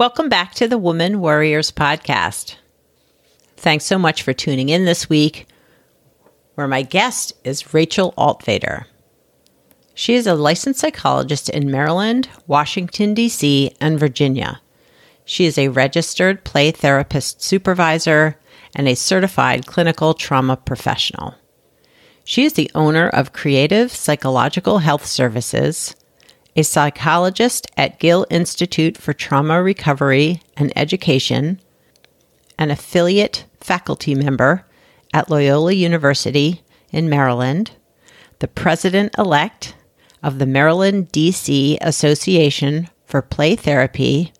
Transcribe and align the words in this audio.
Welcome 0.00 0.30
back 0.30 0.54
to 0.54 0.66
the 0.66 0.78
Woman 0.78 1.20
Warriors 1.20 1.70
podcast. 1.70 2.56
Thanks 3.58 3.84
so 3.84 3.98
much 3.98 4.22
for 4.22 4.32
tuning 4.32 4.70
in 4.70 4.86
this 4.86 5.10
week, 5.10 5.46
where 6.54 6.66
my 6.66 6.80
guest 6.80 7.34
is 7.44 7.74
Rachel 7.74 8.14
Altvater. 8.16 8.86
She 9.92 10.14
is 10.14 10.26
a 10.26 10.32
licensed 10.32 10.80
psychologist 10.80 11.50
in 11.50 11.70
Maryland, 11.70 12.30
Washington, 12.46 13.12
D.C., 13.12 13.72
and 13.78 14.00
Virginia. 14.00 14.62
She 15.26 15.44
is 15.44 15.58
a 15.58 15.68
registered 15.68 16.44
play 16.44 16.70
therapist 16.70 17.42
supervisor 17.42 18.38
and 18.74 18.88
a 18.88 18.96
certified 18.96 19.66
clinical 19.66 20.14
trauma 20.14 20.56
professional. 20.56 21.34
She 22.24 22.44
is 22.44 22.54
the 22.54 22.70
owner 22.74 23.10
of 23.10 23.34
Creative 23.34 23.92
Psychological 23.92 24.78
Health 24.78 25.04
Services, 25.04 25.94
a 26.56 26.62
psychologist 26.62 27.66
at 27.76 27.98
Gil 27.98 28.26
Institute 28.30 28.96
for 28.96 29.12
Trauma 29.12 29.62
Recovery 29.62 30.40
and 30.56 30.72
Education, 30.76 31.60
an 32.58 32.70
affiliate 32.70 33.44
faculty 33.60 34.14
member 34.14 34.66
at 35.12 35.30
Loyola 35.30 35.72
University 35.72 36.62
in 36.90 37.08
Maryland, 37.08 37.72
the 38.40 38.48
president 38.48 39.14
elect 39.18 39.74
of 40.22 40.38
the 40.38 40.46
Maryland, 40.46 41.10
D.C. 41.12 41.78
Association 41.80 42.88
for 43.04 43.22
Play 43.22 43.56
Therapy, 43.56 44.32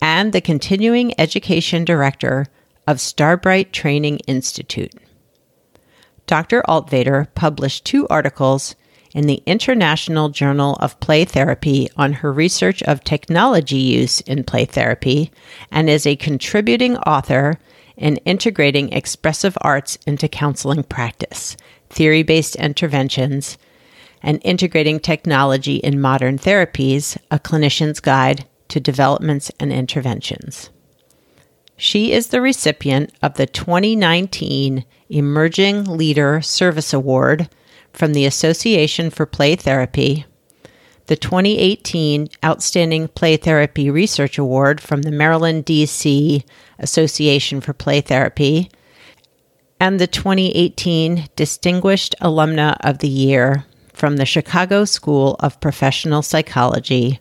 and 0.00 0.32
the 0.32 0.40
continuing 0.40 1.18
education 1.18 1.84
director 1.84 2.46
of 2.86 3.00
Starbright 3.00 3.72
Training 3.72 4.18
Institute. 4.26 4.92
Dr. 6.26 6.62
Altvater 6.68 7.26
published 7.34 7.84
two 7.84 8.06
articles 8.08 8.76
in 9.14 9.28
the 9.28 9.42
International 9.46 10.28
Journal 10.28 10.74
of 10.80 10.98
Play 10.98 11.24
Therapy 11.24 11.88
on 11.96 12.12
her 12.14 12.32
research 12.32 12.82
of 12.82 13.04
technology 13.04 13.78
use 13.78 14.20
in 14.22 14.42
play 14.42 14.64
therapy 14.64 15.30
and 15.70 15.88
is 15.88 16.04
a 16.04 16.16
contributing 16.16 16.96
author 16.98 17.58
in 17.96 18.16
integrating 18.18 18.92
expressive 18.92 19.56
arts 19.60 19.96
into 20.04 20.26
counseling 20.26 20.82
practice, 20.82 21.56
theory 21.88 22.24
based 22.24 22.56
interventions, 22.56 23.56
and 24.20 24.40
integrating 24.42 24.98
technology 24.98 25.76
in 25.76 26.00
modern 26.00 26.36
therapies, 26.36 27.16
a 27.30 27.38
clinician's 27.38 28.00
guide 28.00 28.44
to 28.68 28.80
developments 28.80 29.52
and 29.60 29.72
interventions. 29.72 30.70
She 31.76 32.12
is 32.12 32.28
the 32.28 32.40
recipient 32.40 33.12
of 33.22 33.34
the 33.34 33.46
2019 33.46 34.84
Emerging 35.08 35.84
Leader 35.84 36.40
Service 36.40 36.92
Award 36.92 37.48
from 37.94 38.12
the 38.12 38.26
Association 38.26 39.08
for 39.08 39.24
Play 39.24 39.56
Therapy, 39.56 40.26
the 41.06 41.16
2018 41.16 42.28
Outstanding 42.44 43.08
Play 43.08 43.36
Therapy 43.36 43.88
Research 43.88 44.36
Award 44.36 44.80
from 44.80 45.02
the 45.02 45.12
Maryland, 45.12 45.64
D.C. 45.64 46.44
Association 46.78 47.60
for 47.60 47.72
Play 47.72 48.00
Therapy, 48.00 48.70
and 49.78 50.00
the 50.00 50.06
2018 50.06 51.28
Distinguished 51.36 52.14
Alumna 52.20 52.76
of 52.80 52.98
the 52.98 53.08
Year 53.08 53.64
from 53.92 54.16
the 54.16 54.26
Chicago 54.26 54.84
School 54.84 55.36
of 55.40 55.60
Professional 55.60 56.22
Psychology, 56.22 57.20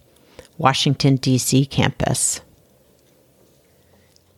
Washington, 0.57 1.17
D.C. 1.17 1.65
campus. 1.65 2.41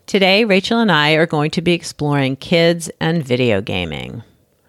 Today, 0.05 0.43
Rachel 0.43 0.79
and 0.79 0.91
I 0.91 1.13
are 1.13 1.25
going 1.25 1.51
to 1.51 1.61
be 1.61 1.73
exploring 1.73 2.35
kids 2.35 2.91
and 2.99 3.23
video 3.23 3.61
gaming. 3.61 4.21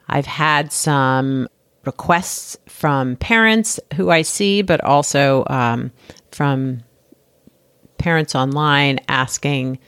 I've 0.09 0.26
had 0.26 0.72
some 0.72 1.49
requests 1.87 2.57
from 2.67 3.17
parents 3.17 3.81
who 3.95 4.11
I 4.11 4.23
see, 4.23 4.63
but 4.63 4.83
also 4.83 5.45
um, 5.49 5.93
from 6.31 6.83
parents 7.99 8.35
online 8.35 8.99
asking 9.09 9.79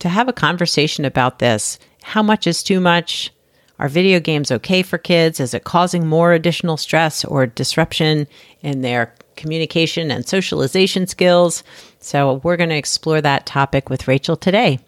to 0.00 0.08
have 0.08 0.28
a 0.28 0.32
conversation 0.32 1.04
about 1.04 1.38
this. 1.38 1.78
How 2.02 2.22
much 2.22 2.46
is 2.46 2.62
too 2.62 2.80
much? 2.80 3.32
Are 3.78 3.88
video 3.88 4.18
games 4.18 4.50
okay 4.50 4.82
for 4.82 4.98
kids? 4.98 5.38
Is 5.38 5.54
it 5.54 5.64
causing 5.64 6.06
more 6.06 6.32
additional 6.32 6.76
stress 6.76 7.24
or 7.24 7.46
disruption 7.46 8.26
in 8.60 8.82
their 8.82 9.14
communication 9.36 10.10
and 10.10 10.26
socialization 10.26 11.06
skills? 11.06 11.62
So, 12.00 12.40
we're 12.42 12.56
going 12.56 12.70
to 12.70 12.76
explore 12.76 13.20
that 13.20 13.46
topic 13.46 13.88
with 13.88 14.08
Rachel 14.08 14.36
today. 14.36 14.80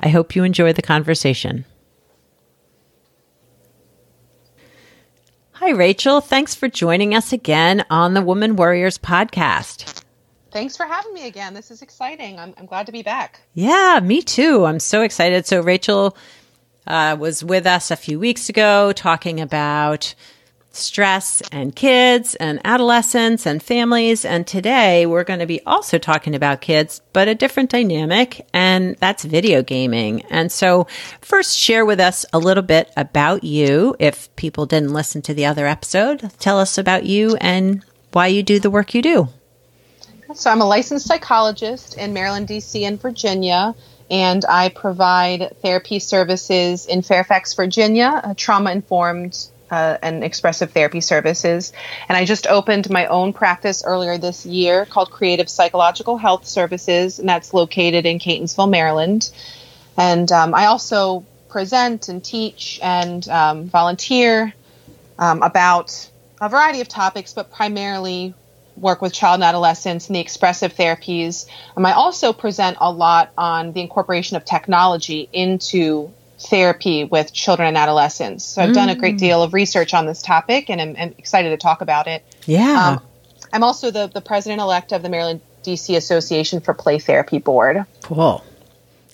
I 0.00 0.08
hope 0.08 0.36
you 0.36 0.44
enjoy 0.44 0.72
the 0.72 0.82
conversation. 0.82 1.64
Hi, 5.60 5.70
Rachel. 5.70 6.20
Thanks 6.20 6.54
for 6.54 6.68
joining 6.68 7.16
us 7.16 7.32
again 7.32 7.84
on 7.90 8.14
the 8.14 8.22
Woman 8.22 8.54
Warriors 8.54 8.96
podcast. 8.96 10.04
Thanks 10.52 10.76
for 10.76 10.86
having 10.86 11.12
me 11.12 11.26
again. 11.26 11.52
This 11.52 11.72
is 11.72 11.82
exciting. 11.82 12.38
I'm, 12.38 12.54
I'm 12.56 12.66
glad 12.66 12.86
to 12.86 12.92
be 12.92 13.02
back. 13.02 13.40
Yeah, 13.54 13.98
me 14.00 14.22
too. 14.22 14.66
I'm 14.66 14.78
so 14.78 15.02
excited. 15.02 15.48
So, 15.48 15.60
Rachel 15.60 16.16
uh, 16.86 17.16
was 17.18 17.42
with 17.42 17.66
us 17.66 17.90
a 17.90 17.96
few 17.96 18.20
weeks 18.20 18.48
ago 18.48 18.92
talking 18.92 19.40
about 19.40 20.14
stress 20.72 21.42
and 21.52 21.74
kids 21.74 22.34
and 22.36 22.60
adolescents 22.64 23.46
and 23.46 23.62
families. 23.62 24.24
And 24.24 24.46
today 24.46 25.06
we're 25.06 25.24
going 25.24 25.40
to 25.40 25.46
be 25.46 25.60
also 25.66 25.98
talking 25.98 26.34
about 26.34 26.60
kids, 26.60 27.00
but 27.12 27.28
a 27.28 27.34
different 27.34 27.70
dynamic, 27.70 28.46
and 28.52 28.96
that's 28.96 29.24
video 29.24 29.62
gaming. 29.62 30.22
And 30.30 30.52
so, 30.52 30.86
first, 31.20 31.56
share 31.56 31.84
with 31.84 32.00
us 32.00 32.24
a 32.32 32.38
little 32.38 32.62
bit 32.62 32.90
about 32.96 33.44
you. 33.44 33.96
If 33.98 34.34
people 34.36 34.66
didn't 34.66 34.92
listen 34.92 35.22
to 35.22 35.34
the 35.34 35.46
other 35.46 35.66
episode, 35.66 36.30
tell 36.38 36.58
us 36.58 36.78
about 36.78 37.04
you 37.04 37.36
and 37.40 37.84
why 38.12 38.28
you 38.28 38.42
do 38.42 38.58
the 38.58 38.70
work 38.70 38.94
you 38.94 39.02
do. 39.02 39.28
So, 40.34 40.50
I'm 40.50 40.60
a 40.60 40.66
licensed 40.66 41.06
psychologist 41.06 41.96
in 41.96 42.12
Maryland, 42.12 42.48
D.C., 42.48 42.84
and 42.84 43.00
Virginia 43.00 43.74
and 44.10 44.44
I 44.46 44.70
provide 44.70 45.56
therapy 45.60 45.98
services 45.98 46.86
in 46.86 47.02
Fairfax, 47.02 47.54
Virginia, 47.54 48.20
a 48.24 48.34
trauma 48.34 48.72
informed 48.72 49.36
uh, 49.70 49.98
and 50.02 50.24
expressive 50.24 50.72
therapy 50.72 51.00
services. 51.00 51.72
And 52.08 52.16
I 52.16 52.24
just 52.24 52.46
opened 52.46 52.90
my 52.90 53.06
own 53.06 53.32
practice 53.32 53.82
earlier 53.84 54.18
this 54.18 54.46
year 54.46 54.86
called 54.86 55.10
Creative 55.10 55.48
Psychological 55.48 56.16
Health 56.16 56.46
Services, 56.46 57.18
and 57.18 57.28
that's 57.28 57.52
located 57.52 58.06
in 58.06 58.18
Catonsville, 58.18 58.70
Maryland. 58.70 59.30
And 59.96 60.30
um, 60.32 60.54
I 60.54 60.66
also 60.66 61.24
present 61.48 62.08
and 62.08 62.22
teach 62.22 62.78
and 62.82 63.26
um, 63.28 63.64
volunteer 63.68 64.52
um, 65.18 65.42
about 65.42 66.10
a 66.40 66.48
variety 66.48 66.80
of 66.80 66.88
topics, 66.88 67.32
but 67.32 67.50
primarily 67.50 68.34
work 68.76 69.02
with 69.02 69.12
child 69.12 69.34
and 69.34 69.44
adolescents 69.44 70.06
and 70.06 70.16
the 70.16 70.20
expressive 70.20 70.74
therapies. 70.74 71.46
Um, 71.76 71.84
I 71.84 71.92
also 71.92 72.32
present 72.32 72.76
a 72.80 72.92
lot 72.92 73.32
on 73.36 73.72
the 73.72 73.80
incorporation 73.80 74.36
of 74.36 74.44
technology 74.44 75.28
into 75.32 76.12
therapy 76.40 77.04
with 77.04 77.32
children 77.32 77.68
and 77.68 77.76
adolescents. 77.76 78.44
So 78.44 78.62
I've 78.62 78.70
mm. 78.70 78.74
done 78.74 78.88
a 78.88 78.94
great 78.94 79.16
mm. 79.16 79.20
deal 79.20 79.42
of 79.42 79.54
research 79.54 79.94
on 79.94 80.06
this 80.06 80.22
topic 80.22 80.70
and 80.70 80.80
I'm, 80.80 80.96
I'm 80.98 81.14
excited 81.18 81.50
to 81.50 81.56
talk 81.56 81.80
about 81.80 82.06
it. 82.06 82.24
Yeah. 82.46 82.98
Um, 82.98 83.02
I'm 83.52 83.64
also 83.64 83.90
the, 83.90 84.06
the 84.06 84.20
president 84.20 84.60
elect 84.60 84.92
of 84.92 85.02
the 85.02 85.08
Maryland 85.08 85.40
DC 85.64 85.96
Association 85.96 86.60
for 86.60 86.74
Play 86.74 86.98
Therapy 86.98 87.38
Board. 87.38 87.84
Cool. 88.02 88.44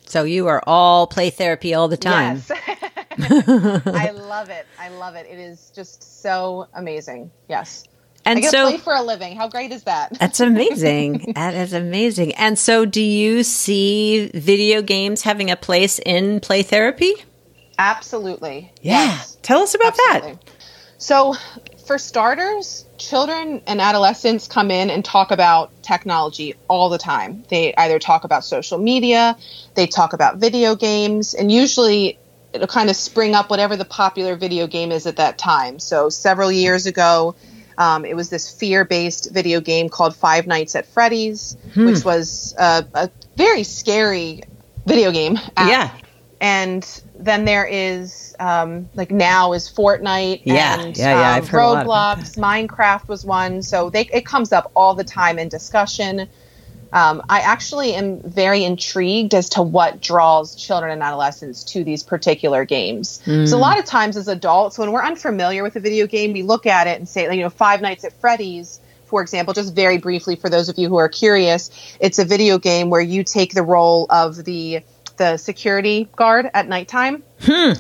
So 0.07 0.25
you 0.25 0.49
are 0.49 0.63
all 0.67 1.07
play 1.07 1.31
therapy 1.31 1.75
all 1.75 1.89
the 1.89 1.97
time. 1.97 2.43
Yes. 2.49 2.61
I 3.87 4.11
love 4.11 4.51
it. 4.51 4.67
I 4.79 4.89
love 4.89 5.15
it. 5.15 5.27
It 5.31 5.39
is 5.39 5.73
just 5.75 6.23
so 6.23 6.69
amazing. 6.75 7.31
Yes. 7.49 7.85
And 8.25 8.39
I 8.39 8.41
get 8.41 8.51
so, 8.51 8.69
play 8.69 8.79
for 8.79 8.95
a 8.95 9.03
living. 9.03 9.37
How 9.37 9.49
great 9.49 9.71
is 9.73 9.85
that? 9.85 10.13
That's 10.19 10.41
amazing. 10.41 11.33
that 11.35 11.55
is 11.55 11.73
amazing. 11.73 12.35
And 12.35 12.59
so, 12.59 12.85
do 12.85 13.03
you 13.03 13.43
see 13.43 14.31
video 14.35 14.83
games 14.83 15.23
having 15.23 15.51
a 15.51 15.57
place 15.57 15.99
in 15.99 16.41
play 16.41 16.63
therapy? 16.63 17.13
Absolutely. 17.79 18.73
Yeah. 18.81 19.05
Yes. 19.05 19.37
Tell 19.43 19.61
us 19.61 19.75
about 19.75 19.95
Absolutely. 20.09 20.33
that. 20.33 20.51
So, 20.99 21.35
for 21.87 21.99
starters, 21.99 22.87
children 22.97 23.61
and 23.67 23.81
adolescents 23.81 24.49
come 24.49 24.71
in 24.71 24.89
and 24.89 25.05
talk 25.05 25.31
about 25.31 25.71
technology 25.83 26.55
all 26.69 26.89
the 26.89 26.99
time. 26.99 27.45
They 27.49 27.75
either 27.75 27.99
talk 27.99 28.25
about 28.25 28.45
social 28.45 28.79
media, 28.79 29.37
they 29.75 29.87
talk 29.87 30.15
about 30.15 30.39
video 30.39 30.77
games, 30.77 31.35
and 31.35 31.53
usually 31.53 32.19
it'll 32.55 32.69
kind 32.69 32.89
of 32.89 32.97
spring 32.97 33.35
up 33.35 33.51
whatever 33.51 33.77
the 33.77 33.85
popular 33.85 34.37
video 34.37 34.67
game 34.67 34.93
is 34.93 35.07
at 35.07 35.17
that 35.17 35.37
time. 35.37 35.79
So, 35.79 36.09
several 36.09 36.51
years 36.51 36.87
ago, 36.87 37.35
Um, 37.79 38.05
it 38.05 38.15
was 38.15 38.31
this 38.31 38.51
fear-based 38.51 39.33
video 39.33 39.61
game 39.61 39.89
called 39.89 40.15
Five 40.15 40.47
Nights 40.47 40.75
at 40.75 40.87
Freddy's, 40.87 41.57
which 41.75 42.05
was 42.05 42.55
uh, 42.59 42.83
a 42.95 43.11
very 43.37 43.63
scary 43.63 44.43
video 44.87 45.11
game. 45.11 45.39
app. 45.57 45.69
Yeah. 45.69 45.91
And 46.41 47.03
then 47.19 47.45
there 47.45 47.65
is 47.65 48.35
um, 48.39 48.89
like 48.95 49.11
now 49.11 49.53
is 49.55 49.71
Fortnite. 49.71 50.43
Yeah, 50.45 50.81
and, 50.81 50.97
yeah, 50.97 51.21
yeah, 51.21 51.31
um, 51.31 51.37
I've 51.37 51.49
heard 51.49 51.61
a 51.61 51.85
lot 51.85 52.19
Roblox, 52.19 52.37
Minecraft 52.37 53.09
was 53.09 53.25
one. 53.25 53.63
So 53.63 53.89
they 53.89 54.03
it 54.13 54.27
comes 54.27 54.53
up 54.53 54.71
all 54.77 54.95
the 54.95 55.05
time 55.05 55.39
in 55.39 55.49
discussion. 55.49 56.29
Um, 56.95 57.23
I 57.29 57.41
actually 57.41 57.95
am 57.95 58.21
very 58.21 58.63
intrigued 58.63 59.35
as 59.35 59.49
to 59.51 59.63
what 59.63 60.01
draws 60.01 60.55
children 60.55 60.93
and 60.93 61.03
adolescents 61.03 61.65
to 61.65 61.83
these 61.83 62.05
particular 62.05 62.65
games. 62.65 63.21
Hmm. 63.25 63.47
So 63.47 63.57
a 63.57 63.59
lot 63.59 63.81
of 63.81 63.85
times 63.85 64.17
as 64.17 64.29
adults, 64.29 64.79
when 64.79 64.93
we're 64.93 65.03
unfamiliar 65.03 65.65
with 65.65 65.75
a 65.75 65.81
video 65.81 66.07
game, 66.07 66.33
we 66.33 66.45
look 66.45 66.67
at 66.67 66.87
it 66.87 66.99
and 66.99 67.09
say, 67.09 67.25
you 67.35 67.43
know, 67.43 67.51
Five 67.51 67.83
Nights 67.83 68.05
at 68.05 68.13
Freddy's, 68.21 68.79
for 69.07 69.23
example, 69.23 69.55
just 69.55 69.75
very 69.75 69.99
briefly 69.99 70.37
for 70.37 70.49
those 70.49 70.69
of 70.69 70.79
you 70.79 70.89
who 70.89 70.97
are 70.97 71.09
curious, 71.09 71.71
it's 71.99 72.21
a 72.21 72.25
video 72.25 72.59
game 72.59 72.91
where 72.91 73.01
you 73.01 73.25
take 73.25 73.53
the 73.55 73.63
role 73.63 74.07
of 74.09 74.45
the 74.45 74.83
the 75.17 75.37
security 75.37 76.09
guard 76.17 76.51
at 76.55 76.67
nighttime. 76.67 77.23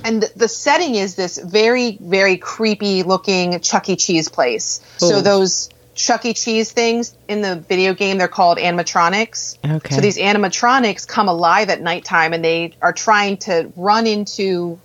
And 0.04 0.22
the, 0.22 0.32
the 0.36 0.48
setting 0.48 0.94
is 0.94 1.16
this 1.16 1.36
very, 1.38 1.98
very 2.00 2.36
creepy 2.36 3.02
looking 3.02 3.58
Chuck 3.60 3.88
E. 3.88 3.96
Cheese 3.96 4.28
place. 4.28 4.80
So 4.98 5.20
those 5.20 5.68
Chuck 5.94 6.24
E. 6.24 6.34
Cheese 6.34 6.72
things 6.72 7.16
in 7.28 7.40
the 7.40 7.56
video 7.56 7.94
game, 7.94 8.18
they're 8.18 8.28
called 8.28 8.58
animatronics. 8.58 9.58
Okay. 9.64 9.94
So 9.94 10.00
these 10.00 10.18
animatronics 10.18 11.06
come 11.06 11.28
alive 11.28 11.70
at 11.70 11.80
nighttime 11.80 12.32
and 12.32 12.44
they 12.44 12.74
are 12.82 12.92
trying 12.92 13.38
to 13.38 13.72
run 13.76 14.06
into 14.06 14.78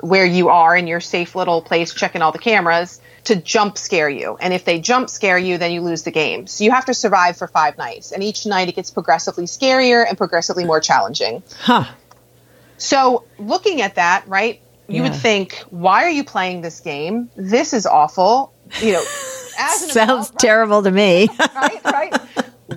where 0.00 0.26
you 0.26 0.48
are 0.50 0.76
in 0.76 0.86
your 0.86 1.00
safe 1.00 1.34
little 1.34 1.62
place, 1.62 1.94
checking 1.94 2.22
all 2.22 2.32
the 2.32 2.38
cameras 2.38 3.00
to 3.24 3.36
jump 3.36 3.78
scare 3.78 4.08
you. 4.08 4.36
And 4.38 4.52
if 4.52 4.64
they 4.64 4.80
jump 4.80 5.08
scare 5.08 5.38
you, 5.38 5.56
then 5.56 5.72
you 5.72 5.80
lose 5.80 6.02
the 6.02 6.10
game. 6.10 6.46
So 6.46 6.64
you 6.64 6.70
have 6.72 6.84
to 6.86 6.94
survive 6.94 7.36
for 7.36 7.46
five 7.46 7.78
nights. 7.78 8.12
And 8.12 8.22
each 8.22 8.44
night 8.44 8.68
it 8.68 8.76
gets 8.76 8.90
progressively 8.90 9.44
scarier 9.44 10.04
and 10.06 10.18
progressively 10.18 10.64
more 10.64 10.80
challenging. 10.80 11.42
Huh. 11.58 11.86
So 12.76 13.24
looking 13.38 13.80
at 13.80 13.94
that, 13.94 14.28
right, 14.28 14.60
you 14.88 15.02
would 15.02 15.14
think, 15.14 15.64
why 15.70 16.04
are 16.04 16.10
you 16.10 16.24
playing 16.24 16.60
this 16.60 16.80
game? 16.80 17.30
This 17.36 17.72
is 17.72 17.86
awful. 17.86 18.52
You 18.82 18.92
know, 18.92 19.04
Sounds 19.56 19.96
adult, 19.96 20.30
right? 20.30 20.38
terrible 20.38 20.82
to 20.82 20.90
me. 20.90 21.28
right, 21.54 21.84
right. 21.84 22.14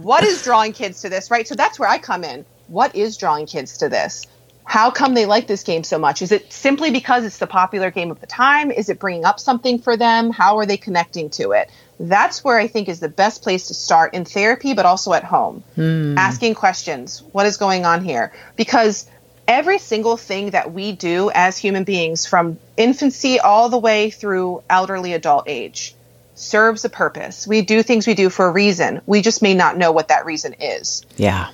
What 0.02 0.24
is 0.24 0.44
drawing 0.44 0.74
kids 0.74 1.02
to 1.02 1.10
this, 1.10 1.32
right? 1.32 1.48
So 1.48 1.56
that's 1.56 1.80
where 1.80 1.90
I 1.90 1.98
come 1.98 2.24
in. 2.24 2.46
What 2.68 2.96
is 2.96 3.18
drawing 3.18 3.46
kids 3.46 3.78
to 3.80 3.90
this? 3.90 4.26
How 4.64 4.92
come 4.92 5.14
they 5.14 5.26
like 5.26 5.48
this 5.48 5.64
game 5.64 5.86
so 5.86 5.98
much? 5.98 6.22
Is 6.22 6.34
it 6.34 6.52
simply 6.52 6.92
because 6.92 7.24
it's 7.24 7.38
the 7.38 7.48
popular 7.48 7.90
game 7.90 8.12
of 8.12 8.20
the 8.20 8.28
time? 8.28 8.70
Is 8.70 8.90
it 8.90 9.00
bringing 9.00 9.24
up 9.24 9.40
something 9.40 9.80
for 9.80 9.96
them? 9.96 10.30
How 10.30 10.58
are 10.58 10.66
they 10.66 10.76
connecting 10.76 11.30
to 11.32 11.54
it? 11.54 11.72
That's 12.02 12.44
where 12.44 12.60
I 12.60 12.68
think 12.68 12.90
is 12.90 13.00
the 13.00 13.08
best 13.08 13.42
place 13.42 13.68
to 13.68 13.74
start 13.74 14.14
in 14.14 14.26
therapy, 14.26 14.74
but 14.74 14.86
also 14.86 15.14
at 15.14 15.24
home. 15.24 15.64
Hmm. 15.76 16.18
Asking 16.18 16.54
questions. 16.54 17.24
What 17.32 17.46
is 17.46 17.56
going 17.56 17.86
on 17.86 18.04
here? 18.04 18.34
Because 18.58 19.10
every 19.48 19.80
single 19.80 20.18
thing 20.18 20.50
that 20.50 20.74
we 20.74 20.92
do 20.92 21.32
as 21.34 21.58
human 21.58 21.86
beings 21.86 22.26
from 22.26 22.60
infancy 22.76 23.40
all 23.40 23.70
the 23.70 23.80
way 23.80 24.10
through 24.10 24.64
elderly 24.70 25.14
adult 25.14 25.46
age 25.48 25.96
serves 26.38 26.86
a 26.86 26.90
purpose. 26.90 27.48
We 27.48 27.62
do 27.62 27.84
things 27.84 28.08
we 28.08 28.14
do 28.14 28.30
for 28.30 28.48
a 28.48 28.52
reason. 28.52 29.02
We 29.06 29.22
just 29.22 29.42
may 29.42 29.54
not 29.54 29.78
know 29.78 29.92
what 29.92 30.10
that 30.10 30.26
reason 30.26 30.56
is. 30.60 31.06
yeah. 31.18 31.50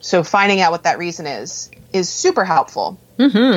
So 0.00 0.24
finding 0.24 0.60
out 0.60 0.72
what 0.72 0.82
that 0.82 0.98
reason 0.98 1.26
is 1.26 1.70
is 1.92 2.08
super 2.08 2.44
helpful. 2.44 2.98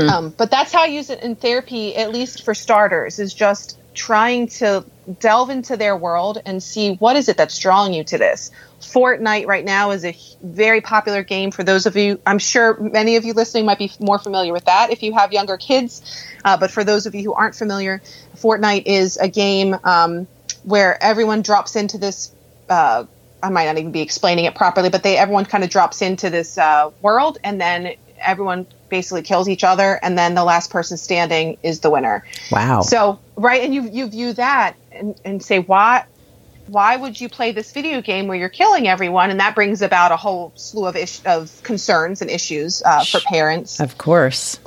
Um, 0.10 0.30
but 0.38 0.52
that's 0.52 0.72
how 0.72 0.84
I 0.84 0.88
use 0.88 1.10
it 1.10 1.24
in 1.24 1.36
therapy, 1.36 1.96
at 1.96 2.12
least 2.12 2.44
for 2.46 2.54
starters, 2.54 3.18
is 3.18 3.34
just 3.34 3.80
trying 3.96 4.48
to 4.48 4.86
delve 5.20 5.50
into 5.50 5.76
their 5.76 5.96
world 5.96 6.40
and 6.46 6.62
see 6.62 6.96
what 6.96 7.16
is 7.16 7.30
it 7.30 7.38
that's 7.38 7.58
drawing 7.58 7.94
you 7.94 8.04
to 8.04 8.18
this. 8.20 8.52
Fortnite 8.82 9.48
right 9.48 9.66
now 9.66 9.92
is 9.92 10.06
a 10.06 10.16
very 10.44 10.82
popular 10.82 11.24
game 11.24 11.50
for 11.50 11.64
those 11.64 11.88
of 11.88 11.96
you. 11.96 12.20
I'm 12.28 12.38
sure 12.38 12.80
many 12.80 13.16
of 13.16 13.26
you 13.26 13.34
listening 13.34 13.66
might 13.66 13.80
be 13.80 13.92
more 14.00 14.20
familiar 14.20 14.54
with 14.54 14.66
that 14.66 14.92
if 14.92 15.02
you 15.02 15.14
have 15.14 15.34
younger 15.34 15.58
kids. 15.58 16.04
Uh, 16.44 16.58
but 16.58 16.70
for 16.70 16.84
those 16.84 17.08
of 17.08 17.16
you 17.16 17.24
who 17.24 17.34
aren't 17.34 17.56
familiar, 17.56 18.02
Fortnite 18.36 18.84
is 18.86 19.18
a 19.18 19.28
game 19.28 19.76
um, 19.84 20.28
where 20.66 21.02
everyone 21.02 21.42
drops 21.42 21.76
into 21.76 21.98
this. 21.98 22.32
Uh, 22.68 23.06
I 23.42 23.50
might 23.50 23.66
not 23.66 23.78
even 23.78 23.92
be 23.92 24.02
explaining 24.02 24.46
it 24.46 24.56
properly, 24.56 24.90
but 24.90 25.04
they 25.04 25.18
everyone 25.18 25.46
kind 25.46 25.64
of 25.64 25.70
drops 25.70 26.02
into 26.02 26.30
this 26.30 26.58
uh, 26.58 26.92
world, 27.02 27.38
and 27.44 27.62
then 27.62 27.94
everyone 28.20 28.66
basically 28.90 29.22
kills 29.22 29.48
each 29.48 29.64
other, 29.64 30.00
and 30.02 30.18
then 30.18 30.36
the 30.36 30.44
last 30.44 30.72
person 30.72 30.98
standing 30.98 31.58
is 31.64 31.80
the 31.80 31.90
winner. 31.90 32.26
Wow. 32.52 32.82
So 32.82 33.20
right, 33.36 33.64
and 33.64 33.74
you 33.74 33.84
you 33.84 34.08
view 34.08 34.34
that 34.34 34.76
and, 34.92 35.20
and 35.24 35.44
say 35.44 35.60
why 35.60 36.06
why 36.68 36.96
would 36.96 37.20
you 37.22 37.30
play 37.30 37.52
this 37.52 37.72
video 37.72 38.02
game 38.02 38.28
where 38.28 38.38
you're 38.38 38.50
killing 38.50 38.88
everyone, 38.88 39.30
and 39.30 39.40
that 39.40 39.54
brings 39.54 39.82
about 39.82 40.12
a 40.12 40.18
whole 40.18 40.52
slew 40.56 40.88
of 40.88 40.96
ish, 40.96 41.24
of 41.26 41.62
concerns 41.64 42.22
and 42.22 42.32
issues 42.32 42.82
uh, 42.84 43.04
for 43.04 43.20
parents. 43.20 43.80
of 43.80 43.98
course. 43.98 44.60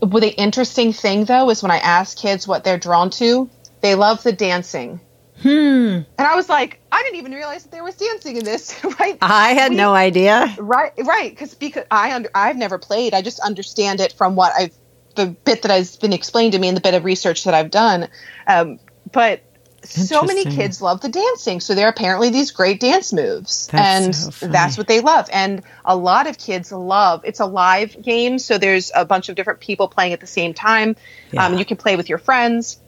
Well, 0.00 0.20
the 0.20 0.34
interesting 0.34 0.94
thing 0.94 1.26
though 1.26 1.50
is 1.50 1.62
when 1.62 1.70
I 1.70 1.76
ask 1.76 2.16
kids 2.16 2.48
what 2.48 2.64
they're 2.64 2.78
drawn 2.78 3.10
to, 3.10 3.50
they 3.82 3.94
love 3.94 4.22
the 4.22 4.32
dancing. 4.32 5.00
Hmm. 5.42 5.48
And 5.48 6.06
I 6.18 6.34
was 6.36 6.48
like, 6.48 6.80
I 6.92 7.02
didn't 7.02 7.16
even 7.18 7.32
realize 7.32 7.62
that 7.62 7.72
there 7.72 7.84
was 7.84 7.94
dancing 7.96 8.36
in 8.36 8.44
this, 8.44 8.78
right? 9.00 9.16
I 9.22 9.54
had 9.54 9.70
We- 9.70 9.76
no 9.76 9.94
idea. 9.94 10.54
Right, 10.58 10.92
right. 10.98 11.30
Because 11.30 11.54
because 11.54 11.84
I 11.90 12.14
under, 12.14 12.30
I've 12.34 12.56
never 12.56 12.78
played. 12.78 13.14
I 13.14 13.22
just 13.22 13.40
understand 13.40 14.00
it 14.00 14.12
from 14.12 14.36
what 14.36 14.52
I've 14.54 14.74
the 15.16 15.26
bit 15.26 15.62
that 15.62 15.70
has 15.70 15.96
been 15.96 16.12
explained 16.12 16.52
to 16.52 16.58
me 16.58 16.68
and 16.68 16.76
the 16.76 16.80
bit 16.80 16.94
of 16.94 17.04
research 17.04 17.44
that 17.44 17.54
I've 17.54 17.70
done. 17.70 18.08
Um, 18.46 18.78
but 19.10 19.42
so 19.82 20.22
many 20.22 20.44
kids 20.44 20.82
love 20.82 21.00
the 21.00 21.08
dancing, 21.08 21.60
so 21.60 21.74
there 21.74 21.86
are 21.86 21.90
apparently 21.90 22.28
these 22.30 22.50
great 22.50 22.80
dance 22.80 23.12
moves, 23.12 23.66
That's 23.68 24.06
and 24.06 24.14
so 24.34 24.46
that's 24.48 24.76
what 24.76 24.86
they 24.86 25.00
love. 25.00 25.28
And 25.32 25.62
a 25.86 25.96
lot 25.96 26.26
of 26.26 26.36
kids 26.36 26.70
love. 26.70 27.22
It's 27.24 27.40
a 27.40 27.46
live 27.46 28.00
game, 28.00 28.38
so 28.38 28.58
there's 28.58 28.92
a 28.94 29.04
bunch 29.06 29.30
of 29.30 29.36
different 29.36 29.60
people 29.60 29.88
playing 29.88 30.12
at 30.12 30.20
the 30.20 30.26
same 30.26 30.52
time. 30.54 30.96
Yeah. 31.32 31.46
Um, 31.46 31.56
you 31.58 31.64
can 31.64 31.78
play 31.78 31.96
with 31.96 32.08
your 32.10 32.18
friends 32.18 32.78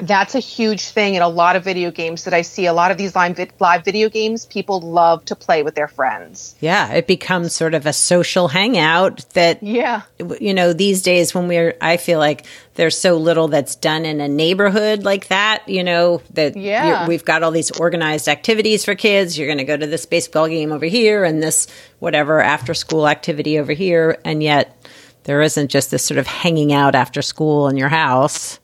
that's 0.00 0.34
a 0.34 0.38
huge 0.40 0.88
thing 0.88 1.14
in 1.14 1.22
a 1.22 1.28
lot 1.28 1.56
of 1.56 1.64
video 1.64 1.90
games 1.90 2.24
that 2.24 2.34
I 2.34 2.42
see. 2.42 2.66
A 2.66 2.72
lot 2.72 2.90
of 2.90 2.98
these 2.98 3.14
live, 3.16 3.36
vid- 3.36 3.52
live 3.58 3.84
video 3.84 4.08
games, 4.08 4.46
people 4.46 4.80
love 4.80 5.24
to 5.26 5.34
play 5.36 5.62
with 5.62 5.74
their 5.74 5.88
friends. 5.88 6.54
Yeah, 6.60 6.92
it 6.92 7.06
becomes 7.06 7.54
sort 7.54 7.74
of 7.74 7.86
a 7.86 7.92
social 7.92 8.48
hangout 8.48 9.24
that 9.34 9.62
Yeah. 9.62 10.02
you 10.40 10.54
know 10.54 10.72
these 10.72 11.02
days 11.02 11.34
when 11.34 11.48
we're 11.48 11.76
i 11.80 11.96
feel 11.96 12.18
like 12.18 12.44
there's 12.74 12.96
so 12.98 13.16
little 13.16 13.48
that's 13.48 13.74
done 13.74 14.04
in 14.04 14.20
a 14.20 14.28
neighborhood 14.28 15.02
like 15.04 15.28
that 15.28 15.68
you 15.68 15.82
know 15.82 16.22
that 16.34 16.56
Yeah. 16.56 17.06
we've 17.08 17.24
got 17.24 17.42
all 17.42 17.50
these 17.50 17.70
organized 17.72 18.28
activities 18.28 18.84
for 18.84 18.94
kids 18.94 19.36
you're 19.38 19.46
going 19.48 19.58
to 19.58 19.64
go 19.64 19.76
to 19.76 19.86
this 19.86 20.06
baseball 20.06 20.48
game 20.48 20.72
over 20.72 20.86
here 20.86 21.24
and 21.24 21.42
this 21.42 21.66
whatever 21.98 22.40
after 22.40 22.74
school 22.74 23.08
activity 23.08 23.58
over 23.58 23.72
here 23.72 24.18
and 24.24 24.42
yet 24.42 24.76
there 25.24 25.42
isn't 25.42 25.68
just 25.70 25.90
this 25.90 26.04
sort 26.04 26.18
of 26.18 26.26
hanging 26.26 26.72
out 26.72 26.94
after 26.94 27.20
school 27.22 27.68
in 27.68 27.76
your 27.76 27.88
house 27.90 28.58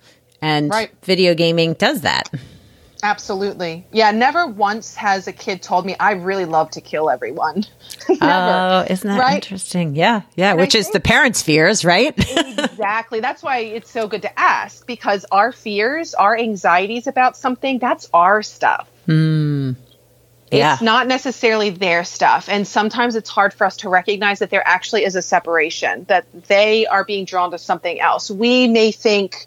and 0.44 0.70
Right. 0.70 0.90
video 1.02 1.34
gaming 1.34 1.74
does 1.74 2.02
that 2.02 2.28
Absolutely. 3.02 3.84
Yeah, 3.92 4.12
never 4.12 4.46
once 4.46 4.94
has 4.94 5.28
a 5.28 5.32
kid 5.32 5.60
told 5.60 5.84
me 5.84 5.94
I 6.00 6.12
really 6.12 6.46
love 6.46 6.70
to 6.70 6.80
kill 6.80 7.10
everyone. 7.10 7.64
oh 8.22 8.86
isn't 8.88 9.06
that 9.06 9.18
Right? 9.20 9.34
interesting 9.34 9.94
yeah 9.94 10.22
yeah 10.36 10.52
And 10.52 10.58
I 10.60 10.62
which 10.62 10.74
is 10.74 10.88
the 10.90 11.00
parents 11.00 11.42
fears 11.42 11.84
right 11.84 12.14
exactly. 12.36 13.20
That's 13.20 13.42
why 13.42 13.58
it's 13.58 13.90
so 13.90 14.08
good 14.08 14.22
to 14.22 14.40
ask 14.40 14.86
because 14.86 15.26
our 15.30 15.52
fears, 15.52 16.14
our 16.14 16.34
anxieties 16.36 17.06
about 17.06 17.36
something, 17.36 17.78
that's 17.78 18.08
our 18.14 18.42
stuff. 18.42 18.88
Hmm. 19.04 19.72
yeah 20.50 20.72
It's 20.74 20.82
not 20.82 21.06
necessarily 21.06 21.68
their 21.70 22.04
stuff. 22.04 22.48
And 22.48 22.66
sometimes 22.66 23.16
it's 23.16 23.28
hard 23.28 23.52
for 23.52 23.66
us 23.66 23.76
to 23.78 23.90
recognize 23.90 24.38
that 24.38 24.48
there 24.48 24.66
actually 24.66 25.04
is 25.04 25.14
a 25.14 25.22
separation, 25.22 26.04
that 26.08 26.24
they 26.48 26.86
are 26.86 27.04
being 27.04 27.26
drawn 27.26 27.50
to 27.50 27.58
something 27.58 28.00
else. 28.00 28.30
We 28.30 28.66
may 28.66 28.92
think, 28.92 29.46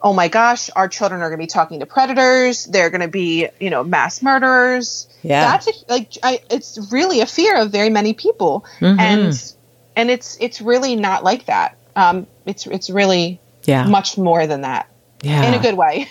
oh 0.00 0.12
my 0.12 0.28
gosh, 0.28 0.70
our 0.76 0.88
children 0.88 1.20
are 1.22 1.28
going 1.28 1.38
to 1.38 1.42
be 1.42 1.46
talking 1.46 1.80
to 1.80 1.86
predators. 1.86 2.64
They're 2.66 2.90
going 2.90 3.00
to 3.00 3.08
be, 3.08 3.48
you 3.60 3.70
know, 3.70 3.82
mass 3.82 4.22
murderers. 4.22 5.08
Yeah. 5.22 5.40
That's 5.50 5.66
a, 5.68 5.72
like, 5.88 6.12
I, 6.22 6.40
it's 6.50 6.78
really 6.92 7.20
a 7.20 7.26
fear 7.26 7.56
of 7.56 7.72
very 7.72 7.90
many 7.90 8.12
people. 8.12 8.64
Mm-hmm. 8.80 9.00
And, 9.00 9.54
and 9.96 10.10
it's, 10.10 10.36
it's 10.40 10.60
really 10.60 10.96
not 10.96 11.24
like 11.24 11.46
that. 11.46 11.76
Um, 11.96 12.26
it's, 12.44 12.66
it's 12.66 12.90
really 12.90 13.40
Yeah. 13.64 13.86
much 13.86 14.16
more 14.18 14.46
than 14.46 14.60
that 14.62 14.88
yeah 15.22 15.48
in 15.48 15.54
a 15.54 15.58
good 15.58 15.74
way. 15.76 16.06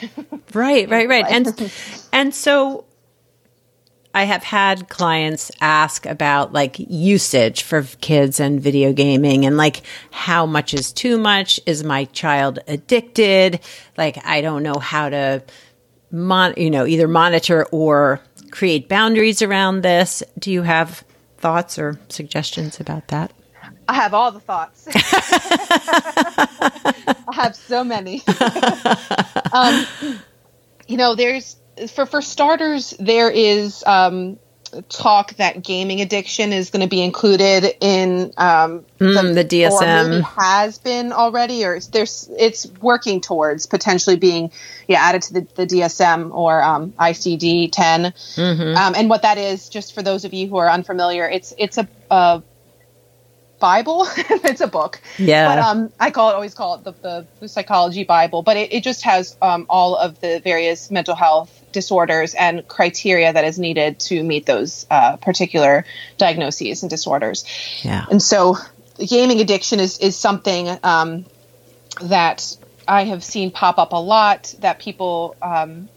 Right, 0.53 0.89
right, 0.89 1.07
right. 1.07 1.25
And 1.29 1.71
and 2.11 2.33
so 2.33 2.85
I 4.15 4.23
have 4.23 4.43
had 4.45 4.87
clients 4.87 5.51
ask 5.59 6.05
about 6.05 6.53
like 6.53 6.77
usage 6.79 7.63
for 7.63 7.83
kids 7.99 8.39
and 8.39 8.61
video 8.61 8.93
gaming 8.93 9.45
and 9.45 9.57
like 9.57 9.81
how 10.09 10.45
much 10.45 10.73
is 10.73 10.93
too 10.93 11.17
much? 11.17 11.59
Is 11.65 11.83
my 11.83 12.05
child 12.05 12.59
addicted? 12.65 13.59
Like 13.97 14.25
I 14.25 14.39
don't 14.39 14.63
know 14.63 14.79
how 14.79 15.09
to 15.09 15.43
mon 16.11 16.53
you 16.55 16.71
know, 16.71 16.85
either 16.85 17.09
monitor 17.09 17.65
or 17.73 18.21
create 18.51 18.87
boundaries 18.87 19.41
around 19.41 19.81
this. 19.81 20.23
Do 20.39 20.49
you 20.49 20.61
have 20.61 21.03
thoughts 21.37 21.77
or 21.77 21.99
suggestions 22.07 22.79
about 22.79 23.09
that? 23.09 23.33
I 23.89 23.95
have 23.95 24.13
all 24.13 24.31
the 24.31 24.39
thoughts. 24.39 24.87
I 27.27 27.33
have 27.33 27.53
so 27.53 27.83
many. 27.83 28.23
um, 29.51 29.85
you 30.87 30.95
know, 30.95 31.15
there's 31.15 31.57
for 31.89 32.05
for 32.05 32.21
starters, 32.21 32.91
there 32.99 33.29
is 33.29 33.83
um, 33.85 34.37
talk 34.89 35.33
that 35.35 35.63
gaming 35.63 36.01
addiction 36.01 36.51
is 36.53 36.69
going 36.69 36.81
to 36.81 36.89
be 36.89 37.01
included 37.01 37.75
in 37.81 38.33
um, 38.37 38.85
mm, 38.99 39.33
the, 39.33 39.43
the, 39.43 39.45
DSM. 39.45 40.21
has 40.21 40.77
been 40.77 41.11
already, 41.11 41.65
or 41.65 41.79
there's 41.91 42.29
it's 42.37 42.67
working 42.81 43.21
towards 43.21 43.65
potentially 43.65 44.15
being 44.15 44.51
yeah 44.87 45.01
added 45.01 45.21
to 45.23 45.33
the, 45.33 45.47
the 45.55 45.65
DSM 45.65 46.33
or 46.33 46.61
um, 46.61 46.91
ICD 46.93 47.71
10. 47.71 48.03
Mm-hmm. 48.03 48.77
Um, 48.77 48.95
and 48.95 49.09
what 49.09 49.21
that 49.21 49.37
is, 49.37 49.69
just 49.69 49.93
for 49.93 50.01
those 50.01 50.25
of 50.25 50.33
you 50.33 50.47
who 50.47 50.57
are 50.57 50.69
unfamiliar, 50.69 51.29
it's 51.29 51.53
it's 51.57 51.77
a, 51.77 51.87
a 52.09 52.43
Bible. 53.59 54.05
it's 54.17 54.61
a 54.61 54.67
book. 54.67 55.01
Yeah. 55.17 55.47
But 55.47 55.59
um, 55.59 55.93
I 55.99 56.11
call 56.11 56.29
it 56.29 56.33
always 56.33 56.53
call 56.53 56.75
it 56.75 56.83
the, 56.83 56.91
the, 56.91 57.27
the 57.39 57.47
psychology 57.47 58.03
Bible. 58.03 58.41
But 58.43 58.57
it, 58.57 58.73
it 58.73 58.83
just 58.83 59.03
has 59.03 59.35
um, 59.41 59.65
all 59.69 59.95
of 59.95 60.19
the 60.21 60.41
various 60.43 60.91
mental 60.91 61.15
health 61.15 61.63
disorders 61.71 62.33
and 62.33 62.67
criteria 62.67 63.31
that 63.33 63.43
is 63.43 63.59
needed 63.59 63.99
to 63.99 64.23
meet 64.23 64.45
those 64.45 64.85
uh, 64.89 65.17
particular 65.17 65.85
diagnoses 66.17 66.83
and 66.83 66.89
disorders. 66.89 67.45
Yeah. 67.83 68.05
And 68.09 68.21
so 68.21 68.57
gaming 68.97 69.41
addiction 69.41 69.79
is 69.79 69.99
is 69.99 70.15
something 70.17 70.69
um, 70.83 71.25
that 72.01 72.57
I 72.87 73.05
have 73.05 73.23
seen 73.23 73.51
pop 73.51 73.77
up 73.77 73.93
a 73.93 74.01
lot. 74.01 74.55
That 74.59 74.79
people 74.79 75.35
um, 75.41 75.89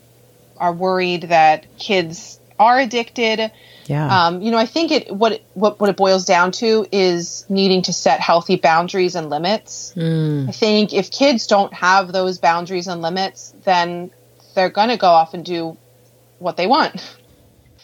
are 0.56 0.72
worried 0.72 1.24
that 1.24 1.78
kids 1.78 2.38
are 2.58 2.78
addicted 2.78 3.52
yeah. 3.88 4.26
Um, 4.26 4.42
you 4.42 4.50
know, 4.50 4.58
I 4.58 4.66
think 4.66 4.92
it 4.92 5.10
what, 5.10 5.32
it 5.32 5.44
what 5.54 5.80
what 5.80 5.88
it 5.88 5.96
boils 5.96 6.26
down 6.26 6.52
to 6.52 6.86
is 6.92 7.46
needing 7.48 7.82
to 7.82 7.92
set 7.92 8.20
healthy 8.20 8.56
boundaries 8.56 9.14
and 9.14 9.30
limits. 9.30 9.94
Mm. 9.96 10.48
I 10.48 10.52
think 10.52 10.92
if 10.92 11.10
kids 11.10 11.46
don't 11.46 11.72
have 11.72 12.12
those 12.12 12.38
boundaries 12.38 12.86
and 12.86 13.00
limits, 13.00 13.54
then 13.64 14.10
they're 14.54 14.68
going 14.68 14.90
to 14.90 14.98
go 14.98 15.08
off 15.08 15.32
and 15.32 15.42
do 15.42 15.78
what 16.38 16.58
they 16.58 16.66
want. 16.66 17.16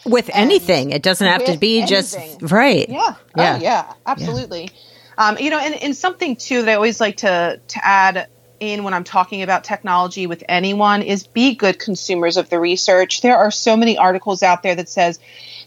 With 0.05 0.29
and 0.29 0.37
anything, 0.51 0.91
it 0.91 1.01
doesn't 1.01 1.25
have 1.25 1.45
to 1.45 1.57
be 1.57 1.79
anything. 1.79 1.87
just 1.87 2.51
right. 2.51 2.87
Yeah. 2.87 3.15
Yeah. 3.35 3.55
Oh, 3.57 3.63
yeah. 3.63 3.93
Absolutely. 4.05 4.63
Yeah. 4.63 4.69
Um, 5.17 5.37
you 5.39 5.49
know, 5.49 5.57
and, 5.57 5.73
and 5.73 5.95
something 5.95 6.35
too 6.35 6.61
that 6.61 6.69
I 6.69 6.75
always 6.75 7.01
like 7.01 7.17
to 7.17 7.59
to 7.67 7.85
add 7.85 8.27
in 8.59 8.83
when 8.83 8.93
I'm 8.93 9.03
talking 9.03 9.41
about 9.41 9.63
technology 9.63 10.27
with 10.27 10.43
anyone 10.47 11.01
is 11.01 11.25
be 11.25 11.55
good 11.55 11.79
consumers 11.79 12.37
of 12.37 12.49
the 12.49 12.59
research. 12.59 13.21
There 13.21 13.35
are 13.35 13.49
so 13.49 13.75
many 13.75 13.97
articles 13.97 14.43
out 14.43 14.61
there 14.61 14.75
that 14.75 14.87
says 14.87 15.19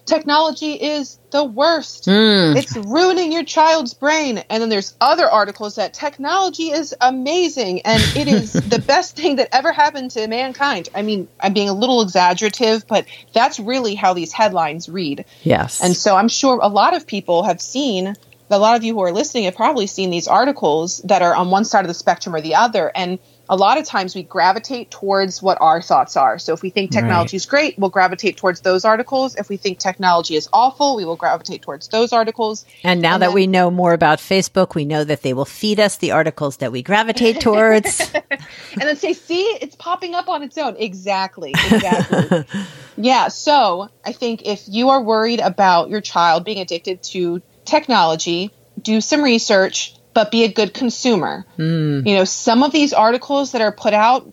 technology 0.08 0.72
is 0.72 1.18
the 1.30 1.44
worst. 1.44 2.06
Mm. 2.06 2.56
It's 2.56 2.76
ruining 2.76 3.32
your 3.32 3.44
child's 3.44 3.94
brain. 3.94 4.38
And 4.50 4.62
then 4.62 4.68
there's 4.68 4.94
other 5.00 5.28
articles 5.28 5.76
that 5.76 5.94
technology 5.94 6.70
is 6.70 6.94
amazing 7.00 7.82
and 7.82 8.02
it 8.16 8.28
is 8.28 8.52
the 8.68 8.80
best 8.80 9.16
thing 9.16 9.36
that 9.36 9.48
ever 9.52 9.72
happened 9.72 10.12
to 10.12 10.26
mankind. 10.26 10.88
I 10.94 11.02
mean, 11.02 11.28
I'm 11.38 11.52
being 11.52 11.68
a 11.68 11.74
little 11.74 12.02
exaggerative, 12.02 12.86
but 12.86 13.06
that's 13.32 13.60
really 13.60 13.94
how 13.94 14.14
these 14.14 14.32
headlines 14.32 14.88
read. 14.88 15.24
Yes. 15.42 15.82
And 15.82 15.94
so 15.94 16.16
I'm 16.16 16.28
sure 16.28 16.58
a 16.60 16.68
lot 16.68 16.96
of 16.96 17.06
people 17.06 17.44
have 17.44 17.60
seen 17.60 18.16
a 18.50 18.58
lot 18.58 18.76
of 18.76 18.84
you 18.84 18.94
who 18.94 19.02
are 19.02 19.12
listening 19.12 19.44
have 19.44 19.56
probably 19.56 19.86
seen 19.86 20.10
these 20.10 20.26
articles 20.26 20.98
that 21.02 21.22
are 21.22 21.34
on 21.34 21.50
one 21.50 21.64
side 21.64 21.84
of 21.84 21.88
the 21.88 21.94
spectrum 21.94 22.34
or 22.34 22.40
the 22.40 22.54
other 22.54 22.90
and 22.94 23.18
a 23.50 23.56
lot 23.56 23.78
of 23.78 23.84
times 23.84 24.14
we 24.14 24.22
gravitate 24.22 24.90
towards 24.90 25.42
what 25.42 25.58
our 25.60 25.80
thoughts 25.80 26.16
are. 26.16 26.38
So 26.38 26.52
if 26.52 26.62
we 26.62 26.70
think 26.70 26.90
technology 26.90 27.36
is 27.36 27.46
great, 27.46 27.78
we'll 27.78 27.88
gravitate 27.88 28.36
towards 28.36 28.60
those 28.60 28.84
articles. 28.84 29.36
If 29.36 29.48
we 29.48 29.56
think 29.56 29.78
technology 29.78 30.36
is 30.36 30.48
awful, 30.52 30.96
we 30.96 31.04
will 31.06 31.16
gravitate 31.16 31.62
towards 31.62 31.88
those 31.88 32.12
articles. 32.12 32.66
And 32.84 33.00
now 33.00 33.14
and 33.14 33.22
that 33.22 33.28
then, 33.28 33.34
we 33.34 33.46
know 33.46 33.70
more 33.70 33.94
about 33.94 34.18
Facebook, 34.18 34.74
we 34.74 34.84
know 34.84 35.02
that 35.02 35.22
they 35.22 35.32
will 35.32 35.46
feed 35.46 35.80
us 35.80 35.96
the 35.96 36.12
articles 36.12 36.58
that 36.58 36.72
we 36.72 36.82
gravitate 36.82 37.40
towards. 37.40 38.00
and 38.30 38.82
then 38.82 38.96
say, 38.96 39.14
see, 39.14 39.42
it's 39.42 39.76
popping 39.76 40.14
up 40.14 40.28
on 40.28 40.42
its 40.42 40.58
own. 40.58 40.76
Exactly. 40.76 41.52
Exactly. 41.52 42.44
yeah. 42.98 43.28
So 43.28 43.88
I 44.04 44.12
think 44.12 44.42
if 44.44 44.64
you 44.66 44.90
are 44.90 45.02
worried 45.02 45.40
about 45.40 45.88
your 45.88 46.02
child 46.02 46.44
being 46.44 46.58
addicted 46.58 47.02
to 47.04 47.40
technology, 47.64 48.50
do 48.80 49.00
some 49.00 49.22
research 49.22 49.97
but 50.14 50.30
be 50.30 50.44
a 50.44 50.48
good 50.52 50.74
consumer. 50.74 51.44
Mm. 51.58 52.06
You 52.06 52.16
know, 52.16 52.24
some 52.24 52.62
of 52.62 52.72
these 52.72 52.92
articles 52.92 53.52
that 53.52 53.60
are 53.60 53.72
put 53.72 53.94
out, 53.94 54.30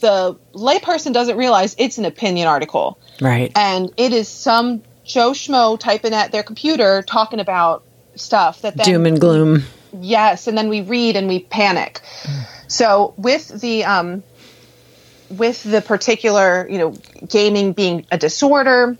the 0.00 0.38
layperson 0.52 1.12
doesn't 1.12 1.36
realize 1.36 1.74
it's 1.78 1.98
an 1.98 2.04
opinion 2.04 2.48
article. 2.48 2.98
Right. 3.20 3.50
And 3.54 3.92
it 3.96 4.12
is 4.12 4.28
some 4.28 4.82
Joe 5.04 5.32
Schmo 5.32 5.78
typing 5.78 6.12
at 6.12 6.32
their 6.32 6.42
computer 6.42 7.02
talking 7.02 7.40
about 7.40 7.84
stuff 8.14 8.62
that 8.62 8.76
then, 8.76 8.86
doom 8.86 9.06
and 9.06 9.20
gloom. 9.20 9.64
Yes, 9.98 10.46
and 10.46 10.58
then 10.58 10.68
we 10.68 10.82
read 10.82 11.16
and 11.16 11.28
we 11.28 11.40
panic. 11.40 12.00
So 12.68 13.14
with 13.16 13.48
the 13.60 13.84
um, 13.84 14.22
with 15.30 15.62
the 15.62 15.80
particular, 15.80 16.68
you 16.68 16.78
know, 16.78 16.94
gaming 17.28 17.72
being 17.72 18.06
a 18.10 18.18
disorder, 18.18 18.96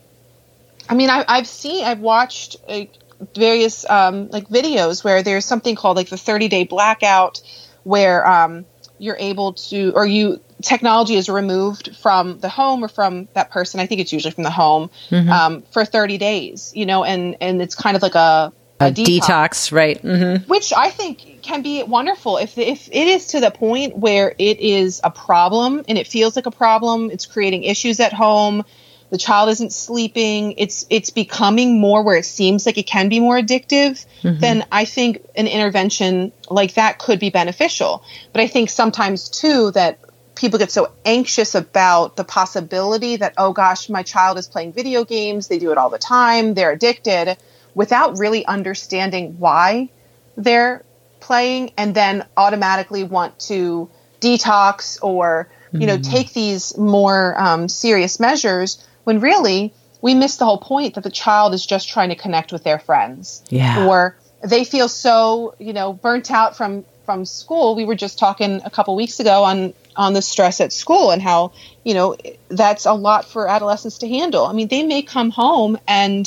I 0.89 0.95
mean, 0.95 1.11
I, 1.11 1.25
have 1.37 1.49
seen, 1.49 1.85
I've 1.85 2.01
watched 2.01 2.57
a, 2.69 2.91
various 3.35 3.89
um, 3.89 4.29
like 4.29 4.49
videos 4.49 5.03
where 5.05 5.23
there's 5.23 5.45
something 5.45 5.75
called 5.75 5.97
like 5.97 6.09
the 6.09 6.17
30 6.17 6.49
day 6.49 6.65
blackout 6.65 7.41
where 7.85 8.27
um, 8.27 8.67
you're 8.99 9.17
able 9.19 9.55
to 9.55 9.93
or 9.95 10.07
you 10.07 10.41
technology 10.63 11.17
is 11.17 11.29
removed 11.29 11.97
from 11.97 12.39
the 12.39 12.49
home 12.49 12.83
or 12.83 12.89
from 12.89 13.29
that 13.35 13.51
person 13.51 13.79
i 13.79 13.87
think 13.87 14.01
it's 14.01 14.13
usually 14.13 14.33
from 14.33 14.45
the 14.45 14.51
home 14.51 14.91
mm-hmm. 15.11 15.29
um, 15.31 15.63
for 15.71 15.85
30 15.85 16.19
days 16.19 16.73
you 16.75 16.87
know 16.87 17.05
and 17.05 17.37
and 17.41 17.61
it's 17.61 17.75
kind 17.75 17.97
of 17.97 18.03
like 18.03 18.15
a 18.15 18.53
a, 18.79 18.89
a 18.89 18.91
detox, 18.91 19.21
detox, 19.21 19.73
right 19.73 20.03
mm-hmm. 20.03 20.49
which 20.49 20.73
i 20.75 20.91
think 20.91 21.43
can 21.43 21.63
be 21.63 21.83
wonderful 21.83 22.39
if 22.39 22.57
if 22.59 22.89
it 22.89 23.07
is 23.07 23.29
to 23.29 23.41
the 23.41 23.51
point 23.51 23.97
where 23.97 24.35
it 24.39 24.61
is 24.61 25.01
a 25.05 25.11
problem 25.11 25.85
and 25.89 25.99
it 25.99 26.07
feels 26.07 26.37
like 26.37 26.47
a 26.47 26.51
problem 26.51 27.11
it's 27.11 27.27
creating 27.27 27.65
issues 27.65 28.01
at 28.01 28.13
home 28.13 28.65
the 29.11 29.19
child 29.19 29.49
isn't 29.49 29.73
sleeping 29.73 30.55
it's 30.59 30.87
it's 30.91 31.11
becoming 31.11 31.81
more 31.81 32.03
where 32.03 32.17
it 32.17 32.25
seems 32.25 32.67
like 32.67 32.79
it 32.79 32.87
can 32.87 33.09
be 33.09 33.21
more 33.21 33.39
addictive 33.39 34.05
mm-hmm. 34.23 34.39
then 34.41 34.65
i 34.73 34.85
think 34.85 35.25
an 35.37 35.47
intervention 35.47 36.33
like 36.51 36.75
that 36.75 36.99
could 36.99 37.19
be 37.19 37.31
beneficial 37.31 38.03
but 38.33 38.41
i 38.41 38.47
think 38.47 38.71
sometimes 38.71 39.29
too 39.29 39.71
that 39.73 39.99
people 40.35 40.59
get 40.59 40.71
so 40.71 40.93
anxious 41.05 41.55
about 41.55 42.17
the 42.17 42.25
possibility 42.25 43.17
that 43.17 43.33
oh 43.39 43.53
gosh 43.53 43.89
my 43.89 44.03
child 44.03 44.39
is 44.39 44.47
playing 44.47 44.73
video 44.73 45.05
games 45.05 45.49
they 45.49 45.59
do 45.59 45.71
it 45.71 45.79
all 45.79 45.91
the 45.91 45.99
time 45.99 46.55
they're 46.55 46.73
addicted 46.73 47.37
without 47.75 48.19
really 48.19 48.45
understanding 48.47 49.39
why 49.39 49.89
they're 50.37 50.85
playing 51.21 51.73
and 51.77 51.95
then 51.95 52.25
automatically 52.37 53.03
want 53.03 53.39
to 53.39 53.89
detox 54.21 54.99
or 55.03 55.49
you 55.73 55.87
know 55.87 55.99
mm-hmm. 55.99 56.13
take 56.13 56.33
these 56.33 56.77
more 56.79 57.39
um, 57.41 57.69
serious 57.69 58.21
measures 58.21 58.87
when 59.07 59.21
really 59.21 59.73
we 60.03 60.15
miss 60.15 60.37
the 60.37 60.45
whole 60.45 60.59
point 60.59 60.95
that 60.95 61.05
the 61.05 61.11
child 61.11 61.55
is 61.55 61.65
just 61.65 61.89
trying 61.89 62.09
to 62.09 62.17
connect 62.17 62.51
with 62.53 62.65
their 62.65 62.81
friends. 62.81 63.41
Yeah. 63.51 63.87
Or 63.87 64.17
they 64.43 64.65
feel 64.65 64.89
so, 64.89 65.55
you 65.61 65.73
know, 65.73 65.93
burnt 65.93 66.33
out 66.33 66.57
from 66.57 66.85
from 67.05 67.25
school. 67.25 67.77
We 67.77 67.85
were 67.85 67.95
just 67.95 68.19
talking 68.19 68.61
a 68.65 68.71
couple 68.71 68.97
weeks 68.97 69.21
ago 69.21 69.45
on 69.45 69.75
on 69.95 70.13
the 70.13 70.23
stress 70.23 70.61
at 70.61 70.73
school 70.73 71.13
and 71.13 71.23
how, 71.23 71.53
you 71.85 71.95
know, 71.95 72.17
that's 72.49 72.85
a 72.85 72.95
lot 72.95 73.27
for 73.27 73.49
adolescents 73.49 73.99
to 73.99 74.09
handle. 74.09 74.45
I 74.45 74.53
mean, 74.53 74.67
they 74.67 74.83
may 74.83 75.03
come 75.03 75.31
home 75.31 75.79
and 75.87 76.27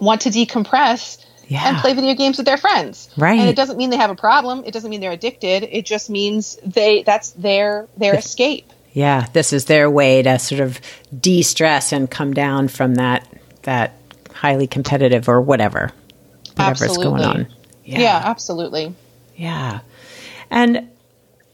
want 0.00 0.22
to 0.22 0.30
decompress 0.30 1.22
yeah. 1.46 1.68
and 1.68 1.76
play 1.76 1.92
video 1.92 2.14
games 2.14 2.38
with 2.38 2.46
their 2.46 2.56
friends. 2.56 3.10
Right. 3.18 3.38
And 3.38 3.50
it 3.50 3.54
doesn't 3.54 3.76
mean 3.76 3.90
they 3.90 3.98
have 3.98 4.10
a 4.10 4.16
problem. 4.16 4.64
It 4.64 4.72
doesn't 4.72 4.90
mean 4.90 5.02
they're 5.02 5.12
addicted. 5.12 5.62
It 5.70 5.84
just 5.84 6.08
means 6.08 6.58
they 6.64 7.02
that's 7.02 7.32
their 7.32 7.86
their 7.98 8.14
escape. 8.16 8.72
Yeah, 8.92 9.26
this 9.32 9.52
is 9.52 9.64
their 9.64 9.88
way 9.90 10.22
to 10.22 10.38
sort 10.38 10.60
of 10.60 10.80
de-stress 11.18 11.92
and 11.92 12.10
come 12.10 12.34
down 12.34 12.68
from 12.68 12.96
that 12.96 13.26
that 13.62 13.94
highly 14.34 14.66
competitive 14.66 15.28
or 15.28 15.40
whatever 15.40 15.92
whatever's 16.56 16.82
absolutely. 16.82 17.04
going 17.04 17.24
on. 17.24 17.46
Yeah. 17.84 18.00
yeah, 18.00 18.22
absolutely. 18.24 18.94
Yeah. 19.36 19.80
And 20.50 20.90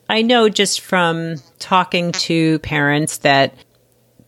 I 0.08 0.22
know 0.22 0.48
just 0.48 0.80
from 0.80 1.36
talking 1.58 2.12
to 2.12 2.58
parents 2.60 3.18
that 3.18 3.54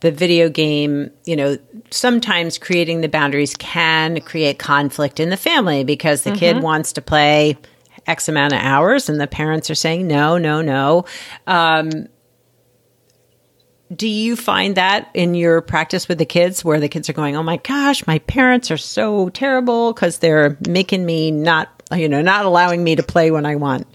the 0.01 0.11
video 0.11 0.49
game, 0.49 1.11
you 1.25 1.37
know, 1.37 1.59
sometimes 1.91 2.59
creating 2.59 3.03
the 3.03 3.09
boundaries 3.09 3.55
can 3.57 4.21
create 4.21 4.59
conflict 4.59 5.21
in 5.21 5.29
the 5.29 5.37
family 5.37 5.85
because 5.85 6.23
the 6.23 6.31
mm-hmm. 6.31 6.39
kid 6.39 6.63
wants 6.63 6.95
to 6.95 7.03
play 7.03 7.57
X 8.07 8.29
amount 8.29 8.55
of 8.55 8.61
hours 8.61 9.09
and 9.09 9.21
the 9.21 9.27
parents 9.27 9.69
are 9.71 9.75
saying, 9.75 10.07
no, 10.07 10.39
no, 10.39 10.63
no. 10.63 11.05
Um, 11.47 12.09
do 13.95 14.09
you 14.09 14.37
find 14.37 14.77
that 14.77 15.11
in 15.15 15.35
your 15.35 15.61
practice 15.61 16.09
with 16.09 16.19
the 16.19 16.25
kids 16.25 16.65
where 16.65 16.79
the 16.79 16.89
kids 16.89 17.09
are 17.09 17.13
going, 17.13 17.37
"Oh 17.37 17.43
my 17.43 17.57
gosh, 17.57 18.07
my 18.07 18.19
parents 18.21 18.71
are 18.71 18.77
so 18.77 19.29
terrible 19.31 19.93
cuz 19.95 20.19
they're 20.19 20.57
making 20.69 21.05
me 21.05 21.31
not, 21.31 21.69
you 21.93 22.09
know, 22.09 22.23
not 22.23 22.45
allowing 22.45 22.85
me 22.85 22.97
to 22.97 23.03
play 23.03 23.31
when 23.31 23.47
I 23.47 23.57
want." 23.57 23.87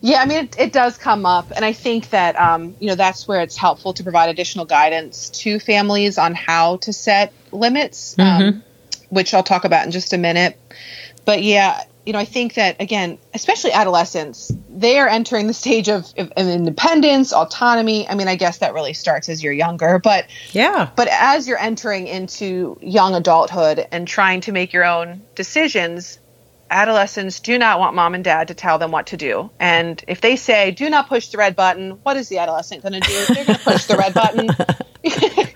Yeah, 0.00 0.20
I 0.20 0.26
mean, 0.26 0.44
it, 0.44 0.58
it 0.58 0.72
does 0.72 0.96
come 0.96 1.26
up, 1.26 1.50
and 1.54 1.64
I 1.64 1.72
think 1.72 2.10
that 2.10 2.38
um, 2.38 2.76
you 2.78 2.88
know 2.88 2.94
that's 2.94 3.26
where 3.26 3.40
it's 3.40 3.56
helpful 3.56 3.92
to 3.94 4.02
provide 4.02 4.28
additional 4.28 4.64
guidance 4.64 5.30
to 5.30 5.58
families 5.58 6.18
on 6.18 6.34
how 6.34 6.76
to 6.78 6.92
set 6.92 7.32
limits, 7.50 8.16
um, 8.18 8.26
mm-hmm. 8.26 8.48
um, 8.48 8.64
which 9.08 9.34
I'll 9.34 9.42
talk 9.42 9.64
about 9.64 9.86
in 9.86 9.92
just 9.92 10.12
a 10.12 10.18
minute. 10.18 10.56
But 11.24 11.42
yeah, 11.42 11.82
you 12.08 12.14
know, 12.14 12.18
I 12.18 12.24
think 12.24 12.54
that 12.54 12.80
again, 12.80 13.18
especially 13.34 13.72
adolescents, 13.72 14.50
they 14.70 14.98
are 14.98 15.06
entering 15.06 15.46
the 15.46 15.52
stage 15.52 15.90
of, 15.90 16.06
of, 16.16 16.32
of, 16.34 16.48
independence, 16.48 17.34
autonomy. 17.34 18.08
I 18.08 18.14
mean, 18.14 18.28
I 18.28 18.36
guess 18.36 18.58
that 18.58 18.72
really 18.72 18.94
starts 18.94 19.28
as 19.28 19.42
you're 19.42 19.52
younger, 19.52 19.98
but 19.98 20.26
yeah. 20.52 20.88
But 20.96 21.08
as 21.08 21.46
you're 21.46 21.58
entering 21.58 22.06
into 22.06 22.78
young 22.80 23.14
adulthood 23.14 23.86
and 23.92 24.08
trying 24.08 24.40
to 24.40 24.52
make 24.52 24.72
your 24.72 24.86
own 24.86 25.20
decisions, 25.34 26.18
adolescents 26.70 27.40
do 27.40 27.58
not 27.58 27.78
want 27.78 27.94
mom 27.94 28.14
and 28.14 28.24
dad 28.24 28.48
to 28.48 28.54
tell 28.54 28.78
them 28.78 28.90
what 28.90 29.08
to 29.08 29.18
do. 29.18 29.50
And 29.60 30.02
if 30.08 30.22
they 30.22 30.36
say, 30.36 30.70
do 30.70 30.88
not 30.88 31.10
push 31.10 31.28
the 31.28 31.36
red 31.36 31.56
button, 31.56 31.90
what 32.04 32.16
is 32.16 32.30
the 32.30 32.38
adolescent 32.38 32.82
going 32.82 32.94
to 32.94 33.00
do? 33.00 33.34
They're 33.34 33.44
going 33.44 33.58
to 33.58 33.64
push 33.64 33.84
the 33.84 33.98
red 33.98 34.14
button. 34.14 34.48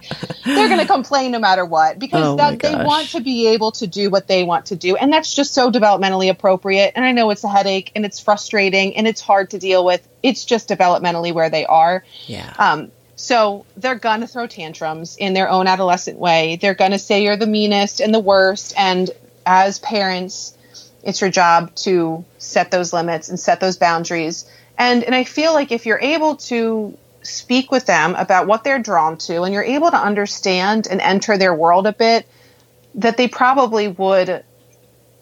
They're 0.45 0.69
going 0.69 0.81
to 0.81 0.87
complain 0.87 1.33
no 1.33 1.39
matter 1.39 1.65
what 1.65 1.99
because 1.99 2.27
oh 2.27 2.37
that 2.37 2.59
they 2.59 2.75
want 2.75 3.09
to 3.11 3.21
be 3.21 3.49
able 3.49 3.73
to 3.73 3.87
do 3.87 4.11
what 4.11 4.27
they 4.27 4.45
want 4.45 4.67
to 4.67 4.77
do. 4.77 4.97
And 4.97 5.13
that's 5.13 5.33
just 5.33 5.55
so 5.55 5.71
developmentally 5.71 6.31
appropriate. 6.31 6.93
And 6.97 7.05
I 7.05 7.13
know 7.13 7.31
it's 7.31 7.45
a 7.45 7.49
headache 7.49 7.93
and 7.95 8.05
it's 8.05 8.21
frustrating 8.21 8.97
and 8.97 9.07
it's 9.07 9.21
hard 9.21 9.51
to 9.51 9.59
deal 9.59 9.85
with. 9.85 10.07
It's 10.23 10.45
just 10.45 10.69
developmentally 10.69 11.33
where 11.33 11.51
they 11.51 11.65
are. 11.65 12.05
Yeah. 12.27 12.53
Um, 12.59 12.91
so 13.17 13.67
they're 13.77 13.95
going 13.95 14.21
to 14.21 14.27
throw 14.27 14.47
tantrums 14.47 15.17
in 15.17 15.33
their 15.33 15.49
own 15.49 15.69
adolescent 15.69 16.19
way. 16.19 16.57
They're 16.57 16.75
going 16.75 16.91
to 16.91 16.99
say 16.99 17.23
you're 17.23 17.37
the 17.37 17.47
meanest 17.47 18.01
and 18.01 18.13
the 18.13 18.21
worst. 18.21 18.75
And 18.77 19.11
as 19.47 19.79
parents, 19.79 20.57
it's 21.03 21.21
your 21.21 21.31
job 21.31 21.75
to 21.77 22.25
set 22.39 22.71
those 22.71 22.93
limits 22.93 23.29
and 23.29 23.39
set 23.39 23.61
those 23.61 23.77
boundaries. 23.77 24.45
And 24.79 25.05
and 25.05 25.15
I 25.15 25.25
feel 25.25 25.53
like 25.53 25.71
if 25.71 25.87
you're 25.87 26.01
able 26.01 26.37
to 26.37 26.97
speak 27.23 27.71
with 27.71 27.87
them 27.87 28.15
about 28.15 28.47
what 28.47 28.65
they're 28.65 28.79
drawn 28.79 29.17
to 29.17 29.43
and 29.43 29.55
you're 29.55 29.63
able 29.63 29.91
to 29.91 29.97
understand 29.97 30.87
and 30.91 31.01
enter 31.01 31.39
their 31.39 31.55
world 31.55 31.87
a 31.87 31.93
bit, 31.93 32.27
that 32.97 33.17
they 33.17 33.29
probably 33.29 33.89
would 33.89 34.45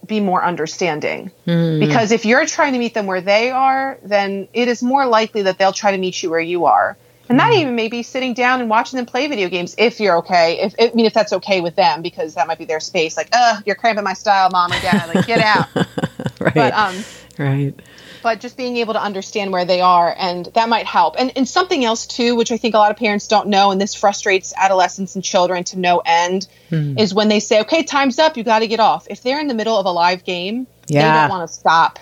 be 0.07 0.21
more 0.21 0.43
understanding. 0.43 1.31
Mm. 1.47 1.81
Because 1.81 2.11
if 2.11 2.25
you're 2.25 2.47
trying 2.47 2.73
to 2.73 2.79
meet 2.79 2.95
them 2.95 3.07
where 3.07 3.21
they 3.21 3.51
are, 3.51 3.99
then 4.03 4.49
it 4.53 4.69
is 4.69 4.83
more 4.83 5.07
likely 5.07 5.43
that 5.43 5.59
they'll 5.59 5.73
try 5.73 5.93
to 5.93 5.99
meet 5.99 6.23
you 6.23 6.31
where 6.31 6.41
you 6.41 6.65
are 6.65 6.97
and 7.31 7.37
not 7.37 7.53
mm-hmm. 7.53 7.61
even 7.61 7.77
maybe 7.77 8.03
sitting 8.03 8.35
down 8.35 8.61
and 8.61 8.69
watching 8.69 8.97
them 8.97 9.07
play 9.07 9.29
video 9.29 9.49
games 9.49 9.77
if 9.79 10.01
you're 10.01 10.17
okay. 10.17 10.59
If 10.63 10.75
I 10.81 10.93
mean, 10.95 11.07
if 11.07 11.15
that's 11.15 11.33
okay 11.35 11.61
with 11.61 11.77
them, 11.77 12.03
because 12.03 12.35
that 12.35 12.49
might 12.49 12.59
be 12.59 12.65
their 12.65 12.81
space. 12.81 13.17
Like, 13.17 13.29
uh, 13.33 13.61
you're 13.65 13.77
cramping 13.77 14.03
my 14.03 14.15
style, 14.15 14.51
mom 14.51 14.73
and 14.73 14.83
dad. 14.83 15.15
Like, 15.15 15.27
get 15.29 15.39
out. 15.39 15.69
right. 16.41 16.55
But 16.55 16.75
um, 16.75 16.97
right. 17.39 17.73
But 18.23 18.41
just 18.41 18.57
being 18.57 18.77
able 18.77 18.95
to 18.95 19.03
understand 19.03 19.53
where 19.53 19.65
they 19.65 19.81
are, 19.81 20.15
and 20.17 20.47
that 20.55 20.69
might 20.69 20.87
help. 20.87 21.17
And 21.19 21.33
and 21.37 21.49
something 21.49 21.85
else 21.85 22.07
too, 22.07 22.37
which 22.37 22.53
I 22.53 22.57
think 22.57 22.75
a 22.75 22.79
lot 22.79 22.91
of 22.91 22.97
parents 22.97 23.27
don't 23.27 23.49
know, 23.49 23.71
and 23.71 23.81
this 23.81 23.95
frustrates 23.95 24.53
adolescents 24.57 25.15
and 25.15 25.25
children 25.25 25.65
to 25.65 25.79
no 25.79 26.03
end, 26.05 26.47
mm. 26.71 27.01
is 27.01 27.15
when 27.15 27.29
they 27.29 27.41
say, 27.41 27.61
"Okay, 27.61 27.83
time's 27.83 28.19
up. 28.19 28.37
You 28.37 28.45
got 28.45 28.61
to 28.61 28.67
get 28.69 28.81
off." 28.81 29.07
If 29.11 29.23
they're 29.23 29.41
in 29.41 29.49
the 29.49 29.55
middle 29.55 29.77
of 29.77 29.87
a 29.87 29.91
live 29.91 30.25
game, 30.25 30.67
yeah. 30.87 31.03
they 31.03 31.21
don't 31.21 31.31
want 31.31 31.49
to 31.49 31.55
stop 31.55 31.99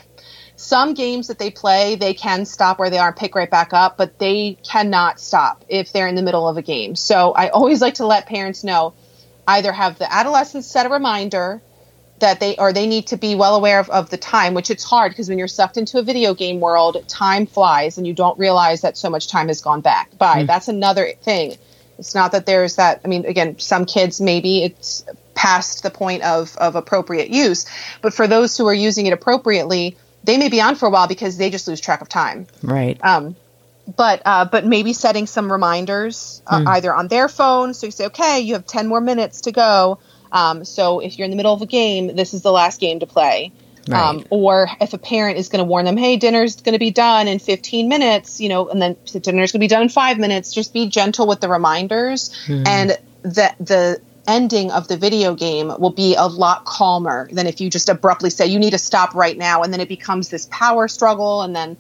some 0.59 0.95
games 0.95 1.29
that 1.29 1.39
they 1.39 1.51
play, 1.51 1.95
they 1.95 2.15
can 2.15 2.45
stop 2.45 2.81
where 2.81 2.91
they 2.91 2.99
are 2.99 3.09
and 3.09 3.17
pick 3.17 3.37
right 3.37 3.49
back 3.49 3.73
up, 3.73 3.97
but 3.97 4.19
they 4.19 4.59
cannot 4.69 5.21
stop 5.21 5.65
if 5.69 5.93
they're 5.93 6.09
in 6.09 6.17
the 6.17 6.23
middle 6.23 6.49
of 6.49 6.57
a 6.57 6.63
game. 6.63 6.97
So 6.97 7.33
I 7.33 7.49
always 7.51 7.81
like 7.81 7.95
to 7.95 8.07
let 8.07 8.27
parents 8.27 8.65
know 8.65 8.93
either 9.47 9.71
have 9.73 9.99
the 9.99 10.13
adolescents 10.13 10.67
set 10.67 10.85
a 10.85 10.89
reminder 10.89 11.63
that 12.21 12.41
they 12.41 12.57
or 12.57 12.73
they 12.73 12.87
need 12.87 13.09
to 13.09 13.17
be 13.17 13.35
well 13.35 13.55
aware 13.57 13.81
of, 13.81 13.91
of 13.91 14.11
the 14.11 14.17
time, 14.17 14.55
which 14.55 14.71
it's 14.71 14.85
hard 14.85 15.13
because 15.13 15.29
when 15.29 15.39
you're 15.39 15.49
sucked 15.49 15.77
into 15.77 15.99
a 15.99 16.03
video 16.03 16.35
game 16.35 16.61
world, 16.61 16.97
time 17.09 17.47
flies 17.47 17.99
and 17.99 18.07
you 18.07 18.13
don't 18.13 18.39
realize 18.39 18.83
that 18.83 18.97
so 18.97 19.11
much 19.11 19.29
time 19.29 19.49
has 19.49 19.61
gone 19.61 19.81
back 19.81 20.17
by. 20.19 20.43
Mm. 20.43 20.47
That's 20.47 20.69
another 20.69 21.13
thing. 21.23 21.57
It's 21.99 22.15
not 22.15 22.33
that 22.33 22.47
there's 22.47 22.77
that. 22.77 23.01
I 23.05 23.09
mean, 23.09 23.25
again, 23.27 23.59
some 23.59 23.85
kids 23.85 24.21
maybe 24.21 24.65
it's 24.65 25.05
past 25.35 25.83
the 25.83 25.91
point 25.91 26.23
of, 26.23 26.57
of 26.57 26.77
appropriate 26.77 27.31
use, 27.31 27.67
but 28.03 28.15
for 28.15 28.27
those 28.27 28.57
who 28.57 28.67
are 28.67 28.75
using 28.75 29.07
it 29.07 29.13
appropriately, 29.13 29.97
they 30.25 30.37
may 30.37 30.49
be 30.49 30.61
on 30.61 30.77
for 30.77 30.87
a 30.87 30.91
while 30.91 31.09
because 31.09 31.37
they 31.39 31.51
just 31.51 31.69
lose 31.69 31.81
track 31.81 32.01
of 32.01 32.09
time. 32.09 32.47
Right. 32.63 32.99
Um, 33.05 33.37
but 33.97 34.23
uh, 34.25 34.45
but 34.45 34.67
maybe 34.67 34.93
setting 34.93 35.27
some 35.27 35.51
reminders 35.51 36.43
uh, 36.47 36.61
mm. 36.61 36.67
either 36.67 36.95
on 36.95 37.09
their 37.09 37.29
phone, 37.29 37.73
so 37.73 37.87
you 37.87 37.93
say, 37.93 38.07
okay, 38.07 38.41
you 38.41 38.55
have 38.55 38.67
ten 38.67 38.87
more 38.87 39.01
minutes 39.01 39.43
to 39.43 39.53
go. 39.53 39.99
Um, 40.33 40.65
so 40.65 41.01
if 41.01 41.19
you're 41.19 41.25
in 41.25 41.31
the 41.31 41.37
middle 41.37 41.55
of 41.55 41.63
a 41.63 41.67
game, 41.67 42.15
this 42.15 42.35
is 42.35 42.43
the 42.43 42.53
last 42.53 42.81
game 42.81 43.01
to 43.01 43.07
play. 43.07 43.53
Right. 43.89 44.01
Um, 44.01 44.27
or 44.29 44.69
if 44.81 44.93
a 44.93 44.99
parent 44.99 45.39
is 45.39 45.49
going 45.49 45.61
to 45.61 45.65
warn 45.65 45.87
them, 45.87 45.97
hey, 45.97 46.17
dinner's 46.17 46.57
going 46.57 46.75
to 46.75 46.79
be 46.79 46.91
done 46.91 47.27
in 47.27 47.39
15 47.39 47.89
minutes, 47.89 48.41
you 48.41 48.49
know, 48.49 48.69
and 48.69 48.83
then 48.83 48.97
dinner's 49.07 49.53
going 49.53 49.61
to 49.61 49.65
be 49.65 49.69
done 49.69 49.83
in 49.83 49.89
five 49.89 50.19
minutes. 50.19 50.53
Just 50.53 50.75
be 50.75 50.89
gentle 50.89 51.27
with 51.27 51.41
the 51.41 51.49
reminders, 51.49 52.31
mm. 52.47 52.67
and 52.67 52.99
the 53.23 53.55
the 53.61 54.01
ending 54.29 54.71
of 54.71 54.87
the 54.87 54.97
video 54.97 55.35
game 55.35 55.73
will 55.79 55.91
be 55.91 56.15
a 56.15 56.27
lot 56.27 56.67
calmer 56.67 57.29
than 57.33 57.47
if 57.47 57.61
you 57.61 57.71
just 57.71 57.89
abruptly 57.89 58.29
say 58.29 58.47
you 58.47 58.59
need 58.59 58.73
to 58.73 58.79
stop 58.79 59.15
right 59.15 59.37
now 59.37 59.63
and 59.63 59.73
then 59.73 59.81
it 59.81 59.89
becomes 59.89 60.29
this 60.29 60.47
power 60.51 60.87
struggle 60.87 61.41
and 61.43 61.57
then 61.57 61.77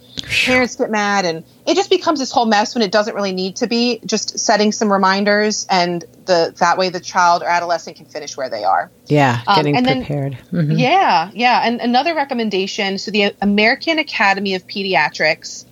parents 0.46 0.74
get 0.76 0.90
mad 0.90 1.26
and 1.26 1.44
it 1.66 1.74
just 1.74 1.90
becomes 1.90 2.18
this 2.18 2.32
whole 2.32 2.46
mess 2.46 2.74
when 2.74 2.82
it 2.82 2.90
doesn't 2.90 3.14
really 3.14 3.32
need 3.32 3.56
to 3.56 3.66
be 3.66 4.00
just 4.06 4.38
setting 4.38 4.72
some 4.72 4.90
reminders 4.90 5.66
and 5.68 6.04
the 6.24 6.54
that 6.58 6.78
way 6.78 6.88
the 6.88 7.00
child 7.00 7.42
or 7.42 7.46
adolescent 7.46 7.96
can 7.96 8.06
finish 8.06 8.34
where 8.36 8.48
they 8.48 8.64
are 8.64 8.90
yeah 9.06 9.42
um, 9.46 9.56
getting 9.56 9.76
um, 9.76 9.84
prepared 9.84 10.38
then, 10.50 10.66
mm-hmm. 10.66 10.78
yeah 10.78 11.30
yeah 11.34 11.60
and 11.64 11.80
another 11.82 12.14
recommendation 12.14 12.96
so 12.96 13.10
the 13.10 13.34
american 13.42 13.98
academy 13.98 14.54
of 14.54 14.66
pediatrics 14.66 15.66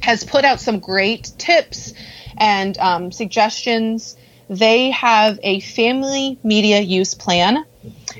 has 0.00 0.22
put 0.22 0.44
out 0.44 0.60
some 0.60 0.80
great 0.80 1.32
tips 1.38 1.94
and 2.36 2.76
um, 2.78 3.10
suggestions 3.10 4.16
they 4.50 4.90
have 4.90 5.38
a 5.44 5.60
family 5.60 6.36
media 6.42 6.80
use 6.80 7.14
plan. 7.14 7.64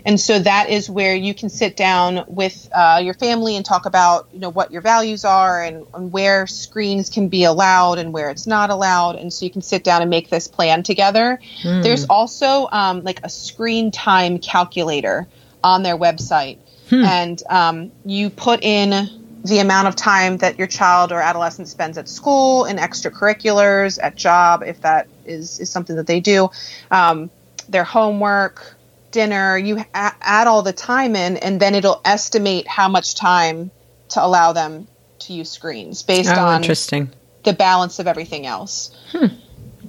And 0.06 0.18
so 0.18 0.38
that 0.38 0.70
is 0.70 0.88
where 0.88 1.14
you 1.14 1.34
can 1.34 1.50
sit 1.50 1.76
down 1.76 2.24
with 2.28 2.68
uh, 2.72 3.00
your 3.02 3.14
family 3.14 3.56
and 3.56 3.66
talk 3.66 3.84
about, 3.84 4.28
you 4.32 4.38
know, 4.38 4.48
what 4.48 4.70
your 4.70 4.80
values 4.80 5.24
are 5.24 5.60
and, 5.60 5.84
and, 5.92 6.12
where 6.12 6.46
screens 6.46 7.10
can 7.10 7.28
be 7.28 7.44
allowed 7.44 7.98
and 7.98 8.12
where 8.12 8.30
it's 8.30 8.46
not 8.46 8.70
allowed. 8.70 9.16
And 9.16 9.32
so 9.32 9.44
you 9.44 9.50
can 9.50 9.60
sit 9.60 9.82
down 9.82 10.02
and 10.02 10.08
make 10.08 10.30
this 10.30 10.46
plan 10.46 10.84
together. 10.84 11.40
Mm. 11.62 11.82
There's 11.82 12.06
also 12.06 12.68
um, 12.70 13.02
like 13.02 13.20
a 13.24 13.28
screen 13.28 13.90
time 13.90 14.38
calculator 14.38 15.26
on 15.64 15.82
their 15.82 15.98
website. 15.98 16.58
Hmm. 16.88 17.04
And 17.04 17.42
um, 17.48 17.92
you 18.04 18.30
put 18.30 18.64
in 18.64 19.19
the 19.44 19.58
amount 19.58 19.88
of 19.88 19.96
time 19.96 20.38
that 20.38 20.58
your 20.58 20.66
child 20.66 21.12
or 21.12 21.20
adolescent 21.20 21.68
spends 21.68 21.96
at 21.96 22.08
school 22.08 22.64
in 22.64 22.76
extracurriculars 22.76 23.98
at 24.02 24.14
job 24.14 24.62
if 24.62 24.80
that 24.82 25.08
is 25.24 25.60
is 25.60 25.70
something 25.70 25.96
that 25.96 26.06
they 26.06 26.20
do 26.20 26.50
um, 26.90 27.30
their 27.68 27.84
homework 27.84 28.74
dinner 29.10 29.56
you 29.56 29.78
a- 29.78 29.84
add 29.94 30.46
all 30.46 30.62
the 30.62 30.72
time 30.72 31.16
in 31.16 31.36
and 31.38 31.60
then 31.60 31.74
it'll 31.74 32.00
estimate 32.04 32.66
how 32.68 32.88
much 32.88 33.14
time 33.14 33.70
to 34.08 34.24
allow 34.24 34.52
them 34.52 34.86
to 35.18 35.32
use 35.32 35.50
screens 35.50 36.02
based 36.02 36.30
oh, 36.34 36.44
on 36.44 36.60
interesting 36.60 37.10
the 37.44 37.52
balance 37.52 37.98
of 37.98 38.06
everything 38.06 38.46
else 38.46 38.94
hmm. 39.12 39.26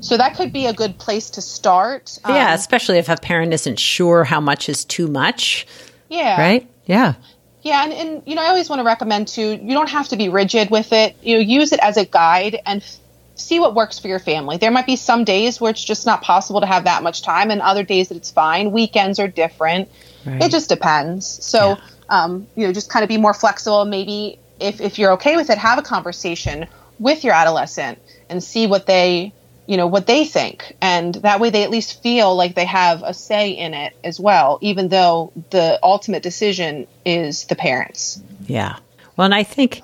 So 0.02 0.18
that 0.18 0.36
could 0.36 0.52
be 0.52 0.66
a 0.66 0.74
good 0.74 0.98
place 0.98 1.30
to 1.32 1.42
start. 1.42 2.18
Yeah, 2.28 2.48
um, 2.48 2.56
especially 2.56 2.98
if 2.98 3.08
a 3.08 3.18
parent 3.18 3.54
isn't 3.54 3.78
sure 3.78 4.24
how 4.24 4.42
much 4.42 4.68
is 4.68 4.84
too 4.84 5.08
much. 5.08 5.68
Yeah. 6.10 6.42
Right? 6.42 6.68
Yeah. 6.86 7.14
Yeah, 7.62 7.84
and, 7.84 7.94
and 7.94 8.24
you 8.26 8.36
know, 8.36 8.42
I 8.42 8.48
always 8.48 8.70
want 8.70 8.80
to 8.80 8.84
recommend 8.84 9.28
too. 9.28 9.60
You 9.62 9.74
don't 9.74 9.90
have 9.90 10.08
to 10.10 10.18
be 10.18 10.30
rigid 10.30 10.72
with 10.72 10.92
it. 10.94 11.16
You 11.22 11.36
know, 11.36 11.42
use 11.42 11.72
it 11.72 11.80
as 11.82 11.98
a 11.98 12.06
guide 12.06 12.60
and 12.66 12.82
f- 12.82 12.98
see 13.36 13.60
what 13.60 13.76
works 13.76 14.00
for 14.00 14.08
your 14.08 14.20
family. 14.20 14.58
There 14.58 14.72
might 14.72 14.88
be 14.88 14.96
some 14.96 15.24
days 15.24 15.62
where 15.62 15.72
it's 15.72 15.84
just 15.84 16.06
not 16.06 16.22
possible 16.22 16.62
to 16.62 16.68
have 16.68 16.86
that 16.86 17.04
much 17.04 17.22
time, 17.22 17.52
and 17.52 17.62
other 17.62 17.84
days 17.84 18.10
that 18.10 18.18
it's 18.18 18.32
fine. 18.32 18.72
Weekends 18.72 19.20
are 19.20 19.28
different. 19.28 19.90
Right. 20.26 20.44
It 20.44 20.52
just 20.52 20.70
depends. 20.70 21.28
So, 21.28 21.70
yeah. 21.70 21.78
um, 22.10 22.48
you 22.56 22.66
know, 22.66 22.74
just 22.74 22.90
kind 22.90 23.04
of 23.04 23.10
be 23.10 23.18
more 23.18 23.34
flexible. 23.34 23.86
Maybe 23.86 24.40
if 24.60 24.82
if 24.82 24.98
you're 24.98 25.14
okay 25.14 25.36
with 25.36 25.50
it, 25.50 25.58
have 25.58 25.78
a 25.78 25.84
conversation 25.84 26.68
with 27.00 27.24
your 27.24 27.34
adolescent 27.34 28.00
and 28.30 28.44
see 28.44 28.68
what 28.68 28.86
they 28.86 29.34
you 29.72 29.78
know 29.78 29.88
what 29.88 30.06
they 30.06 30.26
think. 30.26 30.76
And 30.82 31.16
that 31.16 31.40
way 31.40 31.50
they 31.50 31.64
at 31.64 31.70
least 31.70 32.04
feel 32.04 32.36
like 32.36 32.56
they 32.56 32.66
have 32.66 33.04
a 33.04 33.14
say 33.14 33.52
in 33.52 33.74
it 33.74 33.96
as 34.04 34.20
well 34.20 34.60
even 34.62 34.90
though 34.90 35.32
the 35.50 35.80
ultimate 35.82 36.24
decision 36.24 36.88
is 37.06 37.46
the 37.46 37.56
parents. 37.56 38.22
Yeah. 38.48 38.78
Well 39.16 39.26
and 39.26 39.36
i 39.36 39.44
think 39.44 39.82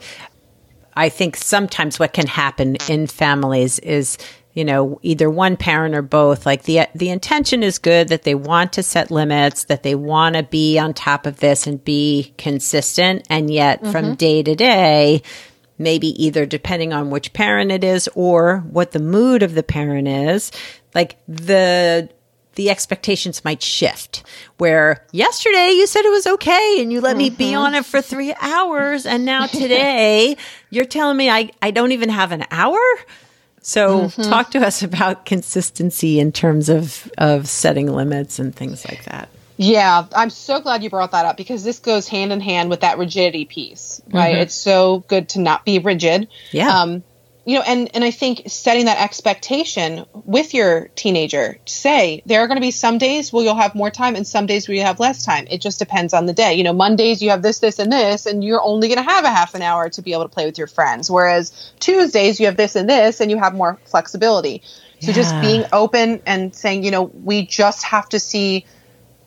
i 0.95 1.09
think 1.09 1.35
sometimes 1.35 1.99
what 1.99 2.11
can 2.11 2.27
happen 2.27 2.75
in 2.89 3.07
families 3.07 3.77
is 3.79 4.17
you 4.53 4.65
know 4.65 4.99
either 5.03 5.29
one 5.29 5.55
parent 5.57 5.93
or 5.93 6.01
both 6.01 6.45
like 6.45 6.63
the 6.63 6.87
the 6.95 7.09
intention 7.09 7.61
is 7.61 7.77
good 7.77 8.07
that 8.07 8.23
they 8.23 8.33
want 8.33 8.73
to 8.73 8.83
set 8.83 9.11
limits 9.11 9.65
that 9.65 9.83
they 9.83 9.95
want 9.95 10.35
to 10.35 10.43
be 10.43 10.79
on 10.79 10.93
top 10.93 11.25
of 11.25 11.39
this 11.39 11.67
and 11.67 11.83
be 11.83 12.33
consistent. 12.37 13.25
And 13.29 13.51
yet 13.51 13.81
mm-hmm. 13.81 13.91
from 13.91 14.15
day 14.15 14.43
to 14.43 14.55
day 14.55 15.21
maybe 15.77 16.07
either 16.23 16.45
depending 16.45 16.93
on 16.93 17.09
which 17.09 17.33
parent 17.33 17.71
it 17.71 17.83
is 17.83 18.09
or 18.15 18.59
what 18.69 18.91
the 18.91 18.99
mood 18.99 19.43
of 19.43 19.53
the 19.53 19.63
parent 19.63 20.07
is, 20.07 20.51
like 20.93 21.17
the 21.27 22.09
the 22.55 22.71
expectations 22.71 23.45
might 23.45 23.61
shift 23.61 24.23
where 24.57 25.05
yesterday 25.11 25.73
you 25.75 25.85
said 25.85 26.03
it 26.03 26.09
was 26.09 26.25
okay 26.25 26.77
and 26.79 26.91
you 26.91 27.01
let 27.01 27.11
mm-hmm. 27.11 27.17
me 27.19 27.29
be 27.29 27.45
mm-hmm. 27.51 27.61
on 27.61 27.75
it 27.75 27.85
for 27.85 28.01
three 28.01 28.33
hours 28.41 29.05
and 29.05 29.23
now 29.25 29.45
today 29.45 30.35
you're 30.71 30.83
telling 30.83 31.15
me 31.15 31.29
I, 31.29 31.51
I 31.61 31.69
don't 31.69 31.91
even 31.91 32.09
have 32.09 32.31
an 32.31 32.45
hour 32.49 32.79
so 33.61 34.05
mm-hmm. 34.05 34.23
talk 34.23 34.49
to 34.51 34.65
us 34.65 34.81
about 34.81 35.23
consistency 35.23 36.19
in 36.19 36.31
terms 36.31 36.67
of 36.67 37.11
of 37.19 37.47
setting 37.47 37.93
limits 37.93 38.39
and 38.39 38.55
things 38.55 38.83
like 38.85 39.03
that 39.05 39.29
Yeah, 39.57 40.05
I'm 40.15 40.29
so 40.29 40.61
glad 40.61 40.83
you 40.83 40.89
brought 40.89 41.11
that 41.11 41.25
up 41.25 41.35
because 41.35 41.63
this 41.63 41.79
goes 41.79 42.07
hand 42.07 42.31
in 42.31 42.39
hand 42.39 42.69
with 42.69 42.81
that 42.81 42.97
rigidity 42.97 43.45
piece, 43.45 44.01
right? 44.11 44.35
Mhm. 44.35 44.41
It's 44.41 44.55
so 44.55 45.03
good 45.07 45.29
to 45.29 45.39
not 45.39 45.65
be 45.65 45.79
rigid. 45.79 46.27
Yeah. 46.51 46.69
Um, 46.69 47.03
you 47.43 47.55
know, 47.55 47.63
and 47.65 47.89
and 47.95 48.03
I 48.03 48.11
think 48.11 48.43
setting 48.47 48.85
that 48.85 49.01
expectation 49.01 50.05
with 50.25 50.53
your 50.53 50.89
teenager 50.95 51.57
to 51.65 51.73
say 51.73 52.21
there 52.25 52.41
are 52.41 52.47
going 52.47 52.57
to 52.57 52.61
be 52.61 52.71
some 52.71 52.97
days 52.97 53.31
where 53.31 53.41
you'll 53.41 53.55
have 53.55 53.73
more 53.73 53.89
time 53.89 54.17
and 54.17 54.27
some 54.27 54.47
days 54.47 54.67
where 54.67 54.75
you 54.75 54.83
have 54.83 54.99
less 54.99 55.23
time. 55.23 55.47
It 55.49 55.61
just 55.61 55.79
depends 55.79 56.13
on 56.13 56.25
the 56.25 56.33
day. 56.33 56.55
You 56.55 56.65
know, 56.65 56.73
Mondays 56.73 57.21
you 57.21 57.29
have 57.29 57.41
this, 57.41 57.59
this, 57.59 57.79
and 57.79 57.89
this, 57.89 58.25
and 58.25 58.43
you're 58.43 58.61
only 58.61 58.89
going 58.89 58.97
to 58.97 59.09
have 59.09 59.23
a 59.23 59.29
half 59.29 59.55
an 59.55 59.61
hour 59.61 59.89
to 59.91 60.01
be 60.01 60.11
able 60.11 60.23
to 60.23 60.29
play 60.29 60.45
with 60.45 60.57
your 60.57 60.67
friends. 60.67 61.09
Whereas 61.09 61.71
Tuesdays 61.79 62.37
you 62.39 62.47
have 62.47 62.57
this 62.57 62.75
and 62.75 62.89
this, 62.89 63.21
and 63.21 63.31
you 63.31 63.37
have 63.37 63.55
more 63.55 63.79
flexibility. 63.85 64.61
So 64.99 65.13
just 65.13 65.39
being 65.41 65.63
open 65.71 66.21
and 66.25 66.53
saying, 66.53 66.83
you 66.83 66.91
know, 66.91 67.03
we 67.03 67.45
just 67.45 67.85
have 67.85 68.09
to 68.09 68.19
see 68.19 68.65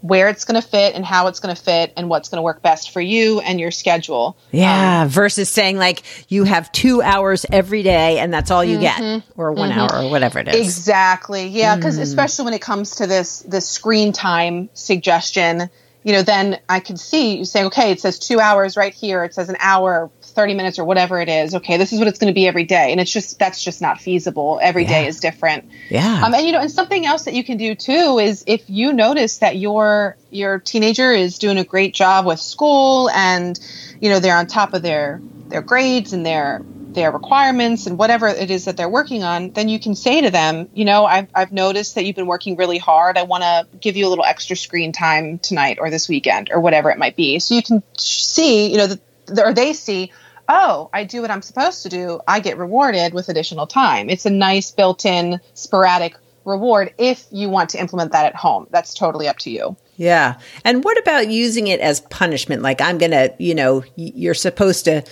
where 0.01 0.29
it's 0.29 0.45
going 0.45 0.61
to 0.61 0.67
fit 0.67 0.95
and 0.95 1.05
how 1.05 1.27
it's 1.27 1.41
going 1.41 1.55
to 1.55 1.61
fit 1.61 1.93
and 1.97 2.09
what's 2.09 2.29
going 2.29 2.39
to 2.39 2.43
work 2.43 2.63
best 2.63 2.91
for 2.91 3.01
you 3.01 3.41
and 3.41 3.61
your 3.61 3.71
schedule. 3.71 4.37
Yeah, 4.51 5.03
um, 5.03 5.09
versus 5.09 5.49
saying 5.49 5.77
like 5.77 6.03
you 6.29 6.45
have 6.45 6.71
two 6.73 7.03
hours 7.03 7.45
every 7.51 7.83
day 7.83 8.19
and 8.19 8.33
that's 8.33 8.51
all 8.51 8.65
you 8.65 8.79
get, 8.79 9.01
mm-hmm. 9.01 9.41
or 9.41 9.53
one 9.53 9.71
mm-hmm. 9.71 9.81
hour, 9.81 10.05
or 10.05 10.11
whatever 10.11 10.39
it 10.39 10.49
is. 10.49 10.57
Exactly. 10.57 11.49
Yeah, 11.49 11.77
because 11.77 11.97
Hmm. 11.97 12.03
especially 12.03 12.45
when 12.47 12.55
it 12.55 12.63
comes 12.63 12.97
to 12.97 13.07
this 13.07 13.41
this 13.41 13.69
screen 13.69 14.13
time 14.13 14.71
suggestion, 14.75 15.71
you 16.03 16.13
know, 16.13 16.23
then 16.23 16.59
I 16.69 16.81
could 16.81 16.99
see 16.99 17.39
you 17.39 17.45
saying, 17.45 17.67
okay, 17.67 17.91
it 17.91 18.01
says 18.01 18.19
two 18.19 18.41
hours 18.41 18.77
right 18.77 18.95
here. 18.95 19.23
It 19.25 19.35
says 19.35 19.49
an 19.49 19.57
hour, 19.61 20.11
thirty 20.35 20.55
minutes, 20.55 20.79
or 20.79 20.85
whatever 20.85 21.21
it 21.21 21.29
is. 21.29 21.55
Okay, 21.55 21.77
this 21.77 21.93
is 21.93 21.99
what 21.99 22.09
it's 22.09 22.19
going 22.19 22.33
to 22.33 22.35
be 22.35 22.47
every 22.47 22.65
day, 22.65 22.93
and 22.93 23.01
it's 23.01 23.13
just 23.13 23.39
that's 23.39 23.63
just 23.63 23.81
not 23.81 24.01
feasible. 24.01 24.59
Every 24.63 24.85
day 24.85 25.03
Yeah. 25.03 25.09
is 25.09 25.21
different. 25.21 25.71
Yeah. 25.89 26.23
Um, 26.25 26.35
and 26.35 26.47
you 26.47 26.53
know, 26.53 26.61
and 26.61 26.71
something 26.71 27.05
else 27.07 27.25
that 27.25 27.35
you 27.35 27.45
can 27.45 27.57
do 27.57 27.75
too 27.75 28.19
is 28.19 28.45
if 28.47 28.63
you 28.69 28.93
notice 28.93 29.39
that 29.39 29.57
your 29.57 30.17
your 30.31 30.59
teenager 30.59 31.13
is 31.13 31.39
doing 31.39 31.59
a 31.59 31.65
great 31.65 31.95
job 31.95 32.27
with 32.27 32.41
school 32.41 33.11
and 33.11 33.59
you 34.01 34.09
know 34.11 34.21
they're 34.21 34.37
on 34.37 34.47
top 34.47 34.75
of 34.75 34.83
their 34.83 35.21
their 35.49 35.63
grades 35.63 36.13
and 36.13 36.25
their 36.25 36.63
their 36.93 37.13
requirements 37.13 37.87
and 37.87 37.97
whatever 37.97 38.27
it 38.27 38.51
is 38.51 38.65
that 38.65 38.77
they're 38.77 38.89
working 38.89 39.23
on, 39.23 39.51
then 39.51 39.69
you 39.69 39.79
can 39.79 39.95
say 39.95 40.23
to 40.23 40.31
them, 40.31 40.69
you 40.75 40.85
know, 40.85 41.05
I've, 41.05 41.29
I've 41.33 41.53
noticed 41.53 41.95
that 41.95 42.05
you've 42.05 42.17
been 42.17 42.27
working 42.27 42.57
really 42.57 42.79
hard. 42.79 43.17
I 43.17 43.23
want 43.23 43.45
to 43.45 43.65
give 43.79 43.97
you 43.97 44.09
a 44.09 44.11
little 44.11 44.25
extra 44.25 44.57
screen 44.57 44.91
time 44.91 45.39
tonight 45.39 45.79
or 45.81 45.89
this 45.89 46.09
weekend 46.09 46.51
or 46.53 46.59
whatever 46.59 46.91
it 46.91 46.99
might 46.99 47.15
be. 47.15 47.39
So 47.39 47.55
you 47.55 47.63
can 47.63 47.85
see, 47.97 48.73
you 48.73 48.79
know, 48.79 48.89
the, 48.89 49.01
or 49.39 49.53
they 49.55 49.73
see, 49.73 50.13
oh, 50.49 50.91
I 50.93 51.05
do 51.05 51.23
what 51.23 51.31
I'm 51.31 51.43
supposed 51.43 51.83
to 51.85 51.89
do. 51.89 52.21
I 52.27 52.41
get 52.41 52.59
rewarded 52.59 53.15
with 53.15 53.29
additional 53.29 53.67
time. 53.67 54.11
It's 54.11 54.27
a 54.27 54.31
nice 54.31 54.71
built 54.71 55.05
in 55.05 55.41
sporadic 55.55 56.17
reward 56.45 56.95
if 56.99 57.27
you 57.31 57.51
want 57.51 57.71
to 57.71 57.79
implement 57.79 58.13
that 58.13 58.25
at 58.25 58.35
home. 58.35 58.67
That's 58.71 58.95
totally 58.95 59.29
up 59.29 59.39
to 59.41 59.51
you. 59.51 59.77
Yeah. 59.97 60.39
And 60.65 60.83
what 60.83 60.99
about 60.99 61.29
using 61.29 61.67
it 61.67 61.81
as 61.81 62.01
punishment? 62.01 62.63
Like 62.63 62.81
I'm 62.81 62.99
going 62.99 63.11
to, 63.11 63.35
you 63.39 63.55
know, 63.55 63.85
you're 63.97 64.35
supposed 64.35 64.87
to, 64.87 65.05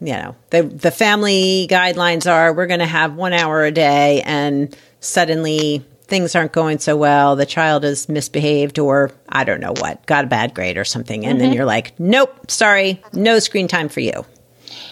you 0.00 0.12
know, 0.12 0.36
the 0.50 0.62
the 0.62 0.90
family 0.90 1.66
guidelines 1.70 2.30
are 2.30 2.52
we're 2.52 2.66
going 2.66 2.80
to 2.80 2.86
have 2.86 3.14
1 3.14 3.32
hour 3.32 3.64
a 3.64 3.70
day 3.70 4.20
and 4.26 4.76
suddenly 5.00 5.84
things 6.06 6.34
aren't 6.34 6.52
going 6.52 6.78
so 6.78 6.96
well, 6.96 7.36
the 7.36 7.46
child 7.46 7.84
is 7.84 8.08
misbehaved 8.08 8.78
or 8.78 9.10
I 9.28 9.44
don't 9.44 9.60
know 9.60 9.74
what, 9.78 10.04
got 10.06 10.24
a 10.24 10.28
bad 10.28 10.54
grade 10.54 10.76
or 10.76 10.84
something 10.84 11.24
and 11.24 11.40
then 11.40 11.48
mm-hmm. 11.48 11.56
you're 11.56 11.64
like, 11.64 11.98
"Nope, 11.98 12.50
sorry, 12.50 13.02
no 13.12 13.38
screen 13.38 13.68
time 13.68 13.88
for 13.88 14.00
you." 14.00 14.24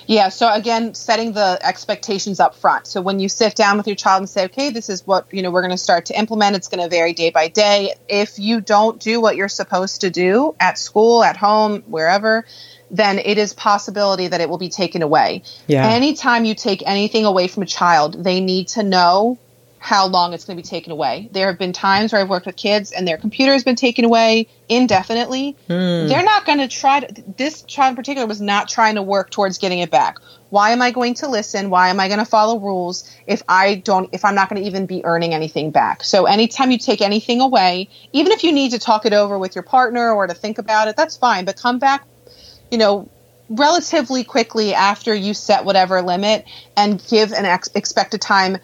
Yeah, 0.06 0.30
so 0.30 0.52
again, 0.52 0.94
setting 0.94 1.32
the 1.32 1.58
expectations 1.62 2.40
up 2.40 2.54
front. 2.56 2.86
So 2.86 3.00
when 3.00 3.20
you 3.20 3.28
sit 3.28 3.54
down 3.54 3.76
with 3.76 3.86
your 3.86 3.96
child 3.96 4.20
and 4.20 4.28
say, 4.28 4.44
"Okay, 4.46 4.70
this 4.70 4.88
is 4.88 5.06
what, 5.06 5.26
you 5.32 5.42
know, 5.42 5.50
we're 5.50 5.62
going 5.62 5.70
to 5.70 5.78
start 5.78 6.06
to 6.06 6.18
implement. 6.18 6.56
It's 6.56 6.68
going 6.68 6.82
to 6.82 6.88
vary 6.88 7.12
day 7.12 7.30
by 7.30 7.48
day. 7.48 7.94
If 8.08 8.38
you 8.38 8.60
don't 8.60 9.00
do 9.00 9.20
what 9.20 9.36
you're 9.36 9.48
supposed 9.48 10.00
to 10.00 10.10
do 10.10 10.54
at 10.58 10.78
school, 10.78 11.22
at 11.22 11.36
home, 11.36 11.82
wherever, 11.86 12.44
then 12.90 13.18
it 13.18 13.38
is 13.38 13.54
possibility 13.54 14.28
that 14.28 14.40
it 14.40 14.48
will 14.48 14.58
be 14.58 14.68
taken 14.68 15.02
away. 15.02 15.42
Yeah. 15.66 15.88
Anytime 15.88 16.44
you 16.44 16.54
take 16.54 16.82
anything 16.86 17.24
away 17.24 17.48
from 17.48 17.62
a 17.62 17.66
child, 17.66 18.22
they 18.22 18.40
need 18.40 18.68
to 18.68 18.82
know 18.82 19.38
how 19.82 20.06
long 20.06 20.32
it's 20.32 20.44
going 20.44 20.56
to 20.56 20.62
be 20.62 20.66
taken 20.66 20.92
away. 20.92 21.28
There 21.32 21.48
have 21.48 21.58
been 21.58 21.72
times 21.72 22.12
where 22.12 22.20
I've 22.20 22.28
worked 22.28 22.46
with 22.46 22.54
kids 22.54 22.92
and 22.92 23.06
their 23.06 23.16
computer 23.16 23.52
has 23.52 23.64
been 23.64 23.74
taken 23.74 24.04
away 24.04 24.46
indefinitely. 24.68 25.56
Hmm. 25.66 26.06
They're 26.06 26.22
not 26.22 26.46
going 26.46 26.58
to 26.58 26.68
try 26.68 27.00
to, 27.00 27.22
this 27.36 27.62
child 27.62 27.90
in 27.90 27.96
particular 27.96 28.28
was 28.28 28.40
not 28.40 28.68
trying 28.68 28.94
to 28.94 29.02
work 29.02 29.30
towards 29.30 29.58
getting 29.58 29.80
it 29.80 29.90
back. 29.90 30.18
Why 30.50 30.70
am 30.70 30.80
I 30.82 30.92
going 30.92 31.14
to 31.14 31.28
listen? 31.28 31.68
Why 31.68 31.88
am 31.88 31.98
I 31.98 32.06
going 32.06 32.20
to 32.20 32.24
follow 32.24 32.60
rules 32.60 33.10
if 33.26 33.42
I 33.48 33.74
don't, 33.74 34.08
if 34.12 34.24
I'm 34.24 34.36
not 34.36 34.48
going 34.48 34.62
to 34.62 34.68
even 34.68 34.86
be 34.86 35.04
earning 35.04 35.34
anything 35.34 35.72
back? 35.72 36.04
So 36.04 36.26
anytime 36.26 36.70
you 36.70 36.78
take 36.78 37.00
anything 37.00 37.40
away, 37.40 37.88
even 38.12 38.30
if 38.30 38.44
you 38.44 38.52
need 38.52 38.70
to 38.70 38.78
talk 38.78 39.04
it 39.04 39.12
over 39.12 39.36
with 39.36 39.56
your 39.56 39.64
partner 39.64 40.12
or 40.12 40.28
to 40.28 40.34
think 40.34 40.58
about 40.58 40.86
it, 40.86 40.96
that's 40.96 41.16
fine. 41.16 41.44
But 41.44 41.56
come 41.56 41.80
back, 41.80 42.06
you 42.70 42.78
know, 42.78 43.08
relatively 43.48 44.22
quickly 44.22 44.74
after 44.74 45.12
you 45.12 45.34
set 45.34 45.64
whatever 45.64 46.02
limit 46.02 46.46
and 46.76 47.04
give 47.08 47.32
an 47.32 47.46
ex- 47.46 47.68
expected 47.74 48.20
time 48.20 48.58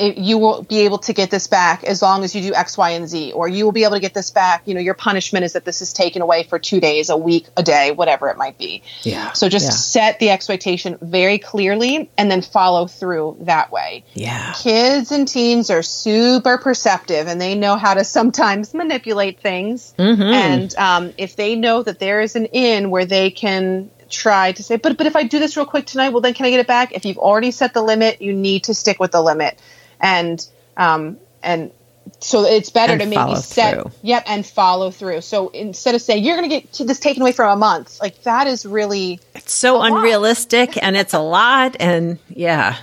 it, 0.00 0.18
you 0.18 0.38
will 0.38 0.62
be 0.62 0.80
able 0.80 0.98
to 0.98 1.12
get 1.12 1.30
this 1.30 1.46
back 1.46 1.84
as 1.84 2.00
long 2.02 2.24
as 2.24 2.34
you 2.34 2.42
do 2.42 2.54
X, 2.54 2.78
Y, 2.78 2.90
and 2.90 3.08
Z, 3.08 3.32
or 3.32 3.48
you 3.48 3.64
will 3.64 3.72
be 3.72 3.84
able 3.84 3.94
to 3.94 4.00
get 4.00 4.14
this 4.14 4.30
back. 4.30 4.66
You 4.66 4.74
know, 4.74 4.80
your 4.80 4.94
punishment 4.94 5.44
is 5.44 5.52
that 5.52 5.64
this 5.64 5.82
is 5.82 5.92
taken 5.92 6.22
away 6.22 6.44
for 6.44 6.58
two 6.58 6.80
days, 6.80 7.10
a 7.10 7.16
week, 7.16 7.46
a 7.56 7.62
day, 7.62 7.92
whatever 7.92 8.28
it 8.28 8.36
might 8.36 8.58
be. 8.58 8.82
Yeah. 9.02 9.32
So 9.32 9.48
just 9.48 9.66
Yeah. 9.66 9.70
set 9.70 10.18
the 10.18 10.30
expectation 10.30 10.98
very 11.00 11.38
clearly 11.38 12.10
and 12.16 12.30
then 12.30 12.42
follow 12.42 12.86
through 12.86 13.36
that 13.40 13.70
way. 13.70 14.04
Yeah. 14.14 14.54
Kids 14.56 15.12
and 15.12 15.28
teens 15.28 15.70
are 15.70 15.82
super 15.82 16.58
perceptive 16.58 17.26
and 17.28 17.40
they 17.40 17.54
know 17.54 17.76
how 17.76 17.94
to 17.94 18.04
sometimes 18.04 18.74
manipulate 18.80 19.40
things. 19.40 19.94
Mm-hmm. 19.98 20.22
And 20.22 20.74
um, 20.76 21.12
if 21.18 21.36
they 21.36 21.56
know 21.56 21.82
that 21.82 21.98
there 21.98 22.20
is 22.20 22.36
an 22.36 22.46
in 22.46 22.90
where 22.90 23.04
they 23.04 23.30
can 23.30 23.90
try 24.08 24.50
to 24.52 24.62
say, 24.62 24.76
but 24.76 24.96
but 24.96 25.06
if 25.06 25.14
I 25.14 25.22
do 25.22 25.38
this 25.38 25.56
real 25.56 25.66
quick 25.66 25.86
tonight, 25.86 26.08
well 26.08 26.20
then 26.20 26.34
can 26.34 26.46
I 26.46 26.50
get 26.50 26.60
it 26.60 26.66
back? 26.66 26.92
If 26.92 27.04
you've 27.04 27.18
already 27.18 27.52
set 27.52 27.74
the 27.74 27.82
limit, 27.82 28.20
you 28.20 28.32
need 28.32 28.64
to 28.64 28.74
stick 28.74 28.98
with 28.98 29.12
the 29.12 29.22
limit, 29.22 29.56
and 30.00 30.46
um, 30.76 31.18
and 31.42 31.70
so 32.18 32.44
it's 32.44 32.70
better 32.70 32.94
And 32.94 33.02
to 33.02 33.06
maybe 33.06 33.36
set 33.36 33.74
through. 33.74 33.92
yep 34.02 34.24
and 34.26 34.44
follow 34.44 34.90
through. 34.90 35.20
So 35.20 35.48
instead 35.50 35.94
of 35.94 36.02
saying 36.02 36.24
you're 36.24 36.36
going 36.36 36.48
to 36.48 36.60
get 36.60 36.72
t- 36.72 36.84
this 36.84 36.98
taken 36.98 37.22
away 37.22 37.32
from 37.32 37.50
a 37.52 37.56
month, 37.56 38.00
like 38.00 38.22
that 38.22 38.46
is 38.46 38.66
really 38.66 39.20
It's 39.34 39.52
so 39.52 39.80
unrealistic 39.82 40.82
and 40.82 40.96
it's 40.96 41.14
a 41.14 41.20
lot 41.20 41.76
and 41.78 42.18
yeah. 42.28 42.76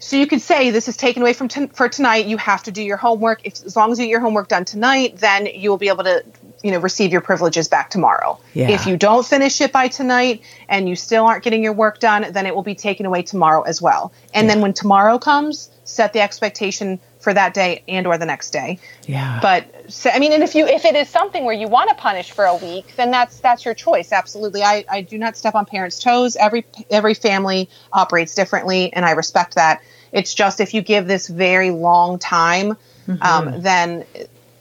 So 0.00 0.16
you 0.16 0.26
could 0.26 0.40
say 0.40 0.70
this 0.70 0.88
is 0.88 0.96
taken 0.96 1.22
away 1.22 1.32
from 1.32 1.46
ton- 1.46 1.68
for 1.68 1.88
tonight. 1.88 2.26
You 2.26 2.36
have 2.38 2.64
to 2.64 2.72
do 2.72 2.82
your 2.82 2.96
homework. 2.96 3.42
If, 3.46 3.64
as 3.64 3.76
long 3.76 3.92
as 3.92 4.00
you 4.00 4.06
get 4.06 4.10
your 4.10 4.20
homework 4.20 4.48
done 4.48 4.64
tonight, 4.64 5.18
then 5.18 5.46
you 5.46 5.70
will 5.70 5.78
be 5.78 5.88
able 5.88 6.02
to, 6.02 6.24
you 6.62 6.70
know, 6.70 6.78
receive 6.78 7.12
your 7.12 7.20
privileges 7.20 7.68
back 7.68 7.90
tomorrow. 7.90 8.38
Yeah. 8.54 8.70
If 8.70 8.86
you 8.86 8.96
don't 8.96 9.26
finish 9.26 9.60
it 9.60 9.72
by 9.72 9.88
tonight 9.88 10.42
and 10.68 10.88
you 10.88 10.96
still 10.96 11.26
aren't 11.26 11.42
getting 11.42 11.62
your 11.62 11.72
work 11.72 11.98
done, 11.98 12.26
then 12.32 12.46
it 12.46 12.54
will 12.54 12.62
be 12.62 12.74
taken 12.74 13.06
away 13.06 13.22
tomorrow 13.22 13.62
as 13.62 13.82
well. 13.82 14.12
And 14.32 14.48
then 14.48 14.60
when 14.60 14.72
tomorrow 14.72 15.18
comes, 15.18 15.70
set 15.84 16.12
the 16.12 16.20
expectation 16.20 17.00
for 17.18 17.32
that 17.32 17.54
day 17.54 17.82
and 17.88 18.06
or 18.06 18.18
the 18.18 18.26
next 18.26 18.50
day. 18.50 18.78
Yeah. 19.06 19.38
But 19.40 19.92
so, 19.92 20.10
I 20.10 20.18
mean, 20.18 20.32
and 20.32 20.42
if 20.42 20.54
you 20.54 20.66
if 20.66 20.84
it 20.84 20.94
is 20.94 21.08
something 21.08 21.44
where 21.44 21.54
you 21.54 21.68
want 21.68 21.90
to 21.90 21.96
punish 21.96 22.30
for 22.30 22.44
a 22.44 22.56
week, 22.56 22.94
then 22.96 23.10
that's 23.10 23.38
that's 23.40 23.64
your 23.64 23.74
choice. 23.74 24.12
Absolutely, 24.12 24.62
I, 24.62 24.84
I 24.90 25.02
do 25.02 25.18
not 25.18 25.36
step 25.36 25.54
on 25.54 25.64
parents' 25.64 25.98
toes. 25.98 26.36
Every 26.36 26.66
every 26.90 27.14
family 27.14 27.68
operates 27.92 28.34
differently, 28.34 28.92
and 28.92 29.04
I 29.04 29.12
respect 29.12 29.54
that. 29.54 29.82
It's 30.10 30.34
just 30.34 30.60
if 30.60 30.74
you 30.74 30.82
give 30.82 31.06
this 31.06 31.28
very 31.28 31.70
long 31.70 32.18
time, 32.18 32.76
um, 33.22 33.62
then 33.62 34.04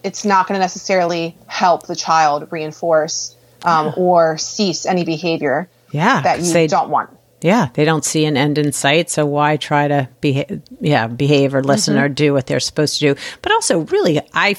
it's 0.03 0.25
not 0.25 0.47
going 0.47 0.57
to 0.57 0.61
necessarily 0.61 1.37
help 1.47 1.87
the 1.87 1.95
child 1.95 2.47
reinforce 2.51 3.35
um, 3.63 3.93
or 3.97 4.37
cease 4.37 4.85
any 4.85 5.03
behavior 5.03 5.69
yeah. 5.91 6.21
that 6.21 6.39
you 6.41 6.51
they- 6.53 6.67
don't 6.67 6.89
want. 6.89 7.09
Yeah, 7.43 7.69
they 7.73 7.85
don't 7.85 8.05
see 8.05 8.25
an 8.25 8.37
end 8.37 8.59
in 8.59 8.71
sight, 8.71 9.09
so 9.09 9.25
why 9.25 9.57
try 9.57 9.87
to 9.87 10.07
behave? 10.21 10.61
Yeah, 10.79 11.07
behave 11.07 11.55
or 11.55 11.63
listen 11.63 11.95
Mm-hmm. 11.95 12.03
or 12.03 12.09
do 12.09 12.33
what 12.33 12.45
they're 12.45 12.59
supposed 12.59 12.99
to 12.99 13.15
do. 13.15 13.21
But 13.41 13.51
also, 13.51 13.79
really, 13.79 14.21
I, 14.31 14.55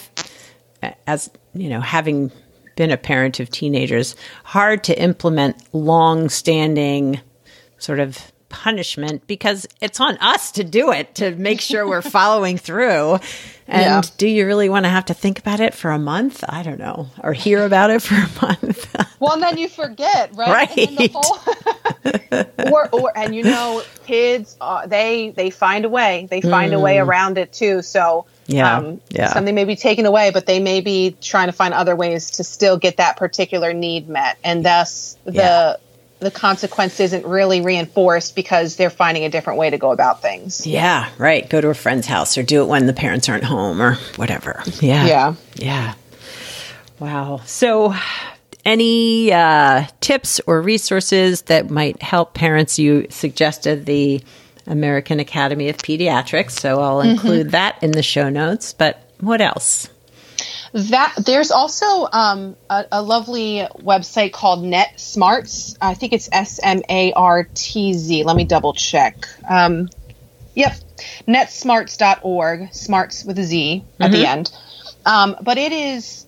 as 1.06 1.30
you 1.54 1.68
know, 1.68 1.80
having 1.80 2.32
been 2.74 2.90
a 2.90 2.96
parent 2.96 3.38
of 3.38 3.50
teenagers, 3.50 4.16
hard 4.42 4.82
to 4.84 5.00
implement 5.00 5.62
long-standing 5.72 7.20
sort 7.78 8.00
of 8.00 8.32
punishment 8.52 9.26
because 9.26 9.66
it's 9.80 9.98
on 9.98 10.16
us 10.18 10.52
to 10.52 10.62
do 10.64 10.92
it 10.92 11.16
to 11.16 11.32
make 11.32 11.60
sure 11.60 11.88
we're 11.88 12.02
following 12.18 12.56
through. 12.58 13.18
And 13.66 13.82
Yeah. 13.82 14.02
do 14.18 14.28
you 14.28 14.44
really 14.46 14.68
want 14.68 14.84
to 14.84 14.90
have 14.90 15.06
to 15.06 15.14
think 15.14 15.38
about 15.38 15.58
it 15.60 15.72
for 15.74 15.90
a 15.90 15.98
month? 15.98 16.44
I 16.48 16.62
don't 16.62 16.78
know, 16.78 17.08
or 17.22 17.32
hear 17.32 17.64
about 17.64 17.90
it 17.90 18.02
for 18.02 18.14
a 18.14 18.44
month. 18.46 18.94
Well, 19.18 19.32
and 19.34 19.42
then 19.42 19.56
you 19.56 19.68
forget, 19.68 20.34
right? 20.36 20.68
And, 20.76 20.98
then 20.98 21.08
the 21.08 21.10
whole- 21.14 22.72
or, 22.72 22.88
or, 22.92 23.12
and 23.16 23.34
you 23.34 23.44
know, 23.44 23.82
kids, 24.06 24.56
uh, 24.60 24.86
they 24.86 25.30
they 25.30 25.50
find 25.50 25.84
a 25.84 25.88
way. 25.88 26.26
They 26.30 26.40
find 26.40 26.72
a 26.74 26.80
way 26.80 26.98
around 26.98 27.38
it 27.38 27.52
too. 27.52 27.82
So, 27.82 28.26
Mm. 28.48 28.54
Yeah, 28.56 28.76
um, 28.76 29.00
yeah. 29.10 29.32
something 29.32 29.54
may 29.54 29.64
be 29.64 29.76
taken 29.76 30.04
away, 30.04 30.30
but 30.32 30.46
they 30.46 30.58
may 30.58 30.80
be 30.80 31.16
trying 31.20 31.46
to 31.46 31.52
find 31.52 31.72
other 31.72 31.94
ways 31.94 32.32
to 32.32 32.44
still 32.44 32.76
get 32.76 32.96
that 32.96 33.16
particular 33.16 33.72
need 33.72 34.08
met, 34.08 34.36
and 34.42 34.64
thus 34.64 35.16
the 35.24 35.32
Yeah. 35.32 35.76
The 36.22 36.30
consequence 36.30 36.98
isn't 37.00 37.26
really 37.26 37.60
reinforced 37.60 38.34
because 38.34 38.76
they're 38.76 38.90
finding 38.90 39.24
a 39.24 39.28
different 39.28 39.58
way 39.58 39.68
to 39.70 39.76
go 39.78 39.92
about 39.92 40.22
things. 40.22 40.66
Yeah, 40.66 41.08
right. 41.18 41.48
Go 41.48 41.60
to 41.60 41.68
a 41.68 41.74
friend's 41.74 42.06
house 42.06 42.38
or 42.38 42.42
do 42.42 42.62
it 42.62 42.66
when 42.66 42.86
the 42.86 42.92
parents 42.92 43.28
aren't 43.28 43.44
home 43.44 43.82
or 43.82 43.94
whatever. 44.16 44.62
Yeah. 44.80 45.06
Yeah. 45.06 45.34
Yeah. 45.56 45.94
Wow. 46.98 47.40
So, 47.44 47.94
any 48.64 49.32
uh, 49.32 49.86
tips 50.00 50.40
or 50.46 50.62
resources 50.62 51.42
that 51.42 51.68
might 51.70 52.00
help 52.02 52.34
parents? 52.34 52.78
You 52.78 53.06
suggested 53.10 53.86
the 53.86 54.22
American 54.66 55.18
Academy 55.18 55.68
of 55.68 55.78
Pediatrics, 55.78 56.52
so 56.52 56.80
I'll 56.80 56.98
Mm-hmm. 57.00 57.10
include 57.10 57.50
that 57.50 57.82
in 57.82 57.90
the 57.90 58.02
show 58.04 58.28
notes. 58.28 58.72
But 58.72 59.02
what 59.20 59.40
else? 59.40 59.88
That 60.72 61.14
there's 61.18 61.50
also 61.50 62.08
um, 62.10 62.56
a, 62.70 62.86
a 62.92 63.02
lovely 63.02 63.66
website 63.80 64.32
called 64.32 64.64
NetSmartz. 64.64 65.76
I 65.80 65.94
think 65.94 66.14
it's 66.14 66.30
S 66.32 66.60
M 66.62 66.82
A 66.88 67.12
R 67.12 67.46
T 67.52 67.92
Z. 67.92 68.24
Let 68.24 68.36
me 68.36 68.44
double 68.44 68.72
check. 68.72 69.26
Um, 69.48 69.90
yep, 70.54 70.74
netsmartz.org. 71.28 72.72
Smarts 72.72 73.24
with 73.24 73.38
a 73.38 73.44
Z 73.44 73.84
at 74.00 74.12
the 74.12 74.26
end. 74.26 74.50
Um, 75.04 75.36
but 75.42 75.58
it 75.58 75.72
is 75.72 76.26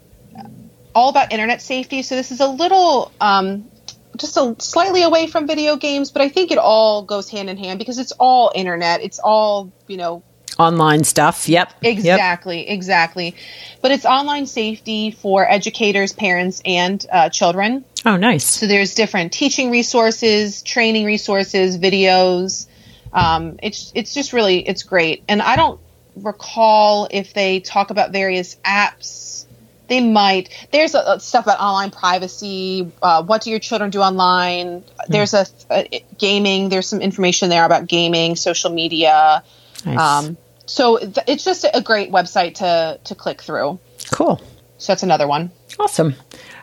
all 0.95 1.09
about 1.09 1.33
internet 1.33 1.63
safety. 1.63 2.03
So 2.03 2.15
this 2.15 2.31
is 2.31 2.41
a 2.41 2.47
little 2.47 3.13
um, 3.21 3.71
just 4.17 4.37
a 4.37 4.55
slightly 4.59 5.03
away 5.03 5.27
from 5.27 5.47
video 5.47 5.77
games, 5.77 6.11
but 6.11 6.23
I 6.23 6.29
think 6.29 6.51
it 6.51 6.59
all 6.59 7.03
goes 7.03 7.31
hand 7.31 7.51
in 7.51 7.57
hand 7.57 7.79
because 7.79 7.99
it's 7.99 8.13
all 8.13 8.53
internet. 8.55 9.03
It's 9.03 9.19
all 9.19 9.73
you 9.89 9.97
know 9.97 10.23
Online 10.59 11.03
stuff. 11.03 11.49
Yep. 11.49 11.73
Yep. 11.83 11.99
Exactly, 11.99 12.69
exactly. 12.69 13.35
But 13.83 13.91
it's 13.91 14.05
online 14.05 14.47
safety 14.47 15.11
for 15.11 15.51
educators, 15.51 16.13
parents, 16.13 16.63
and 16.65 17.05
uh, 17.11 17.29
children. 17.29 17.85
Oh, 18.07 18.17
nice. 18.17 18.45
So 18.45 18.67
there's 18.67 18.95
different 18.95 19.33
teaching 19.33 19.71
resources, 19.71 20.63
training 20.63 21.07
resources, 21.07 21.77
videos. 21.79 22.69
Um, 23.13 23.59
it's 23.63 23.91
it's 23.95 24.15
just 24.15 24.33
really 24.33 24.59
it's 24.61 24.83
great. 24.83 25.25
And 25.29 25.43
I 25.43 25.57
don't 25.57 25.81
recall 26.17 27.09
if 27.11 27.35
they 27.35 27.61
talk 27.61 27.91
about 27.91 28.13
various 28.13 28.57
apps. 28.65 29.47
They 29.89 30.01
might. 30.01 30.49
There's 30.71 30.95
uh 30.95 31.19
stuff 31.19 31.47
about 31.47 31.61
online 31.61 31.91
privacy. 31.91 32.93
Uh, 33.03 33.23
what 33.23 33.43
do 33.43 33.51
your 33.51 33.59
children 33.59 33.91
do 33.91 34.01
online? 34.01 34.85
There's 35.09 35.35
a, 35.35 35.47
a 35.71 36.05
gaming. 36.17 36.69
There's 36.69 36.89
some 36.89 37.01
information 37.01 37.51
there 37.51 37.65
about 37.65 37.87
gaming, 37.87 38.37
social 38.37 38.71
media. 38.71 39.43
Nice. 39.85 39.99
Um, 39.99 40.37
so 40.67 40.99
th- 40.99 41.19
it's 41.27 41.45
just 41.45 41.67
a 41.73 41.81
great 41.81 42.11
website 42.11 42.55
to 42.57 42.99
to 43.05 43.15
click 43.15 43.43
through. 43.43 43.79
cool. 44.11 44.41
So 44.79 44.93
that's 44.93 45.03
another 45.03 45.27
one. 45.27 45.51
Awesome. 45.79 46.15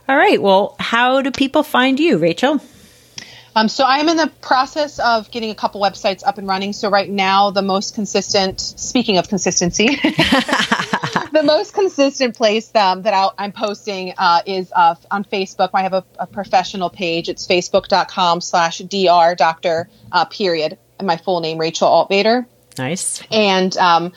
All 0.08 0.16
right. 0.18 0.42
Well, 0.42 0.76
how 0.80 1.22
do 1.22 1.32
people 1.32 1.64
find 1.64 2.00
you, 2.00 2.18
Rachel? 2.18 2.60
Um, 3.56 3.68
so 3.68 3.84
I 3.84 3.98
am 3.98 4.08
in 4.08 4.18
the 4.18 4.32
process 4.42 5.00
of 5.00 5.30
getting 5.30 5.50
a 5.50 5.56
couple 5.56 5.82
websites 5.82 6.26
up 6.26 6.38
and 6.38 6.48
running. 6.48 6.72
So 6.72 6.90
right 6.90 7.10
now, 7.10 7.52
the 7.52 7.62
most 7.62 7.96
consistent, 7.96 8.62
speaking 8.62 9.18
of 9.18 9.28
consistency, 9.28 9.88
the 11.32 11.42
most 11.44 11.74
consistent 11.74 12.36
place 12.36 12.74
um, 12.76 13.02
that 13.02 13.14
I'll, 13.14 13.34
I'm 13.38 13.52
posting 13.52 14.14
uh, 14.18 14.42
is 14.46 14.72
uh, 14.74 14.96
on 15.10 15.26
Facebook. 15.26 15.72
I 15.74 15.84
have 15.84 15.94
a, 15.94 16.06
a 16.18 16.28
professional 16.28 16.90
page. 16.90 17.28
It's 17.28 17.46
facebook.com 17.46 18.40
slash 18.40 18.80
dr 18.80 19.36
doctor 19.36 19.90
uh, 20.12 20.26
period. 20.26 20.78
And 20.98 21.08
my 21.08 21.18
full 21.18 21.42
name, 21.42 21.58
Rachel 21.58 21.90
Altvater. 21.90 22.46
Nice. 22.78 23.22
and 23.32 23.76
um, 23.78 24.14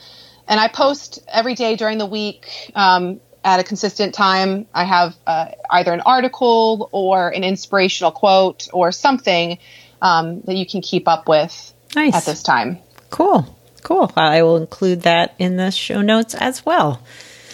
and 0.46 0.60
I 0.60 0.68
post 0.68 1.20
every 1.28 1.54
day 1.54 1.76
during 1.76 1.98
the 1.98 2.06
week 2.06 2.46
um, 2.74 3.20
at 3.42 3.60
a 3.60 3.64
consistent 3.64 4.14
time. 4.14 4.66
I 4.74 4.84
have 4.84 5.16
uh, 5.26 5.52
either 5.70 5.92
an 5.92 6.02
article 6.02 6.88
or 6.92 7.28
an 7.30 7.44
inspirational 7.44 8.12
quote 8.12 8.68
or 8.72 8.92
something 8.92 9.58
um, 10.02 10.42
that 10.42 10.54
you 10.56 10.66
can 10.66 10.82
keep 10.82 11.08
up 11.08 11.28
with 11.28 11.72
Nice. 11.96 12.14
at 12.14 12.24
this 12.24 12.42
time. 12.42 12.78
Cool. 13.10 13.56
Cool. 13.82 14.10
I 14.16 14.42
will 14.42 14.56
include 14.56 15.02
that 15.02 15.34
in 15.38 15.56
the 15.56 15.70
show 15.70 16.00
notes 16.00 16.34
as 16.34 16.64
well. 16.64 17.02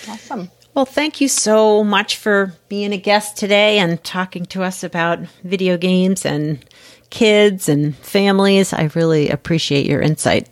Awesome. 0.08 0.50
Well, 0.74 0.84
thank 0.84 1.20
you 1.20 1.26
so 1.26 1.82
much 1.82 2.16
for 2.16 2.54
being 2.68 2.92
a 2.92 2.96
guest 2.96 3.36
today 3.36 3.78
and 3.78 4.02
talking 4.04 4.46
to 4.46 4.62
us 4.62 4.84
about 4.84 5.18
video 5.42 5.76
games 5.76 6.24
and 6.24 6.64
kids 7.10 7.68
and 7.68 7.96
families. 7.96 8.72
I 8.72 8.90
really 8.94 9.28
appreciate 9.28 9.86
your 9.86 10.00
insight. 10.00 10.48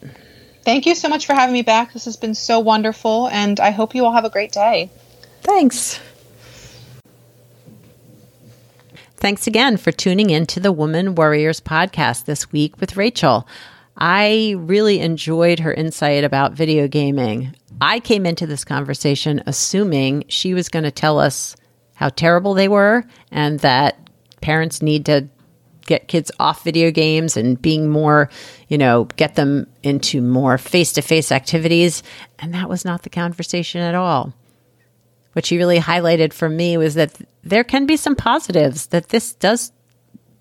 Thank 0.68 0.84
you 0.84 0.94
so 0.94 1.08
much 1.08 1.24
for 1.24 1.32
having 1.32 1.54
me 1.54 1.62
back. 1.62 1.94
This 1.94 2.04
has 2.04 2.18
been 2.18 2.34
so 2.34 2.60
wonderful, 2.60 3.28
and 3.28 3.58
I 3.58 3.70
hope 3.70 3.94
you 3.94 4.04
all 4.04 4.12
have 4.12 4.26
a 4.26 4.28
great 4.28 4.52
day. 4.52 4.90
Thanks. 5.40 5.98
Thanks 9.16 9.46
again 9.46 9.78
for 9.78 9.92
tuning 9.92 10.28
in 10.28 10.44
to 10.44 10.60
the 10.60 10.70
Woman 10.70 11.14
Warriors 11.14 11.58
podcast 11.58 12.26
this 12.26 12.52
week 12.52 12.78
with 12.82 12.98
Rachel. 12.98 13.48
I 13.96 14.56
really 14.58 15.00
enjoyed 15.00 15.60
her 15.60 15.72
insight 15.72 16.22
about 16.22 16.52
video 16.52 16.86
gaming. 16.86 17.56
I 17.80 17.98
came 17.98 18.26
into 18.26 18.46
this 18.46 18.66
conversation 18.66 19.42
assuming 19.46 20.24
she 20.28 20.52
was 20.52 20.68
going 20.68 20.84
to 20.84 20.90
tell 20.90 21.18
us 21.18 21.56
how 21.94 22.10
terrible 22.10 22.52
they 22.52 22.68
were 22.68 23.04
and 23.32 23.58
that 23.60 23.96
parents 24.42 24.82
need 24.82 25.06
to 25.06 25.30
get 25.88 26.06
kids 26.06 26.30
off 26.38 26.62
video 26.62 26.92
games 26.92 27.36
and 27.36 27.60
being 27.60 27.88
more, 27.88 28.30
you 28.68 28.78
know, 28.78 29.04
get 29.16 29.34
them 29.34 29.66
into 29.82 30.22
more 30.22 30.58
face 30.58 30.92
to 30.92 31.02
face 31.02 31.32
activities. 31.32 32.04
And 32.38 32.54
that 32.54 32.68
was 32.68 32.84
not 32.84 33.02
the 33.02 33.10
conversation 33.10 33.80
at 33.80 33.96
all. 33.96 34.32
What 35.32 35.46
she 35.46 35.56
really 35.56 35.80
highlighted 35.80 36.32
for 36.32 36.48
me 36.48 36.76
was 36.76 36.94
that 36.94 37.12
there 37.42 37.64
can 37.64 37.86
be 37.86 37.96
some 37.96 38.14
positives 38.14 38.86
that 38.88 39.08
this 39.08 39.32
does 39.34 39.72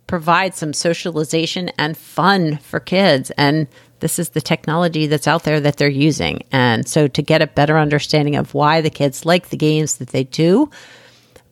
provide 0.06 0.54
some 0.54 0.74
socialization 0.74 1.70
and 1.80 1.98
fun 1.98 2.58
for 2.58 2.80
kids. 2.80 3.32
And 3.32 3.68
this 4.00 4.20
is 4.20 4.30
the 4.30 4.42
technology 4.42 5.08
that's 5.08 5.28
out 5.28 5.44
there 5.44 5.60
that 5.60 5.78
they're 5.78 5.90
using. 5.90 6.44
And 6.52 6.88
so 6.88 7.08
to 7.08 7.22
get 7.22 7.42
a 7.42 7.48
better 7.48 7.78
understanding 7.78 8.36
of 8.36 8.54
why 8.54 8.82
the 8.82 8.90
kids 8.90 9.26
like 9.26 9.50
the 9.50 9.58
games 9.58 9.98
that 9.98 10.10
they 10.10 10.24
do 10.24 10.70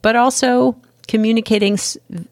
but 0.06 0.16
also 0.16 0.80
communicating 1.06 1.78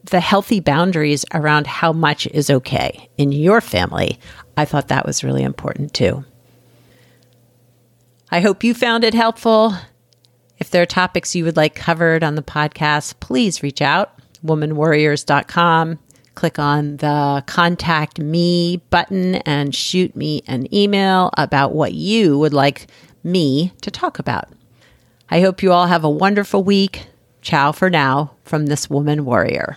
the 0.04 0.20
healthy 0.20 0.60
boundaries 0.60 1.24
around 1.32 1.66
how 1.66 1.92
much 1.92 2.26
is 2.28 2.50
okay 2.50 3.08
in 3.16 3.32
your 3.32 3.60
family 3.60 4.18
i 4.56 4.64
thought 4.64 4.88
that 4.88 5.06
was 5.06 5.24
really 5.24 5.42
important 5.42 5.92
too 5.94 6.24
i 8.30 8.40
hope 8.40 8.64
you 8.64 8.74
found 8.74 9.04
it 9.04 9.14
helpful 9.14 9.74
if 10.58 10.70
there 10.70 10.82
are 10.82 10.86
topics 10.86 11.34
you 11.34 11.44
would 11.44 11.56
like 11.56 11.74
covered 11.74 12.22
on 12.22 12.36
the 12.36 12.42
podcast, 12.42 13.20
please 13.20 13.62
reach 13.62 13.82
out, 13.82 14.18
womanwarriors.com. 14.44 15.98
Click 16.34 16.58
on 16.58 16.96
the 16.96 17.44
contact 17.46 18.18
me 18.18 18.78
button 18.90 19.36
and 19.36 19.74
shoot 19.74 20.16
me 20.16 20.42
an 20.46 20.72
email 20.74 21.30
about 21.36 21.74
what 21.74 21.94
you 21.94 22.38
would 22.38 22.52
like 22.52 22.88
me 23.22 23.72
to 23.82 23.90
talk 23.90 24.18
about. 24.18 24.48
I 25.30 25.40
hope 25.40 25.62
you 25.62 25.72
all 25.72 25.86
have 25.86 26.04
a 26.04 26.10
wonderful 26.10 26.64
week. 26.64 27.06
Ciao 27.40 27.72
for 27.72 27.90
now 27.90 28.33
from 28.44 28.66
this 28.66 28.88
woman 28.88 29.24
warrior. 29.24 29.76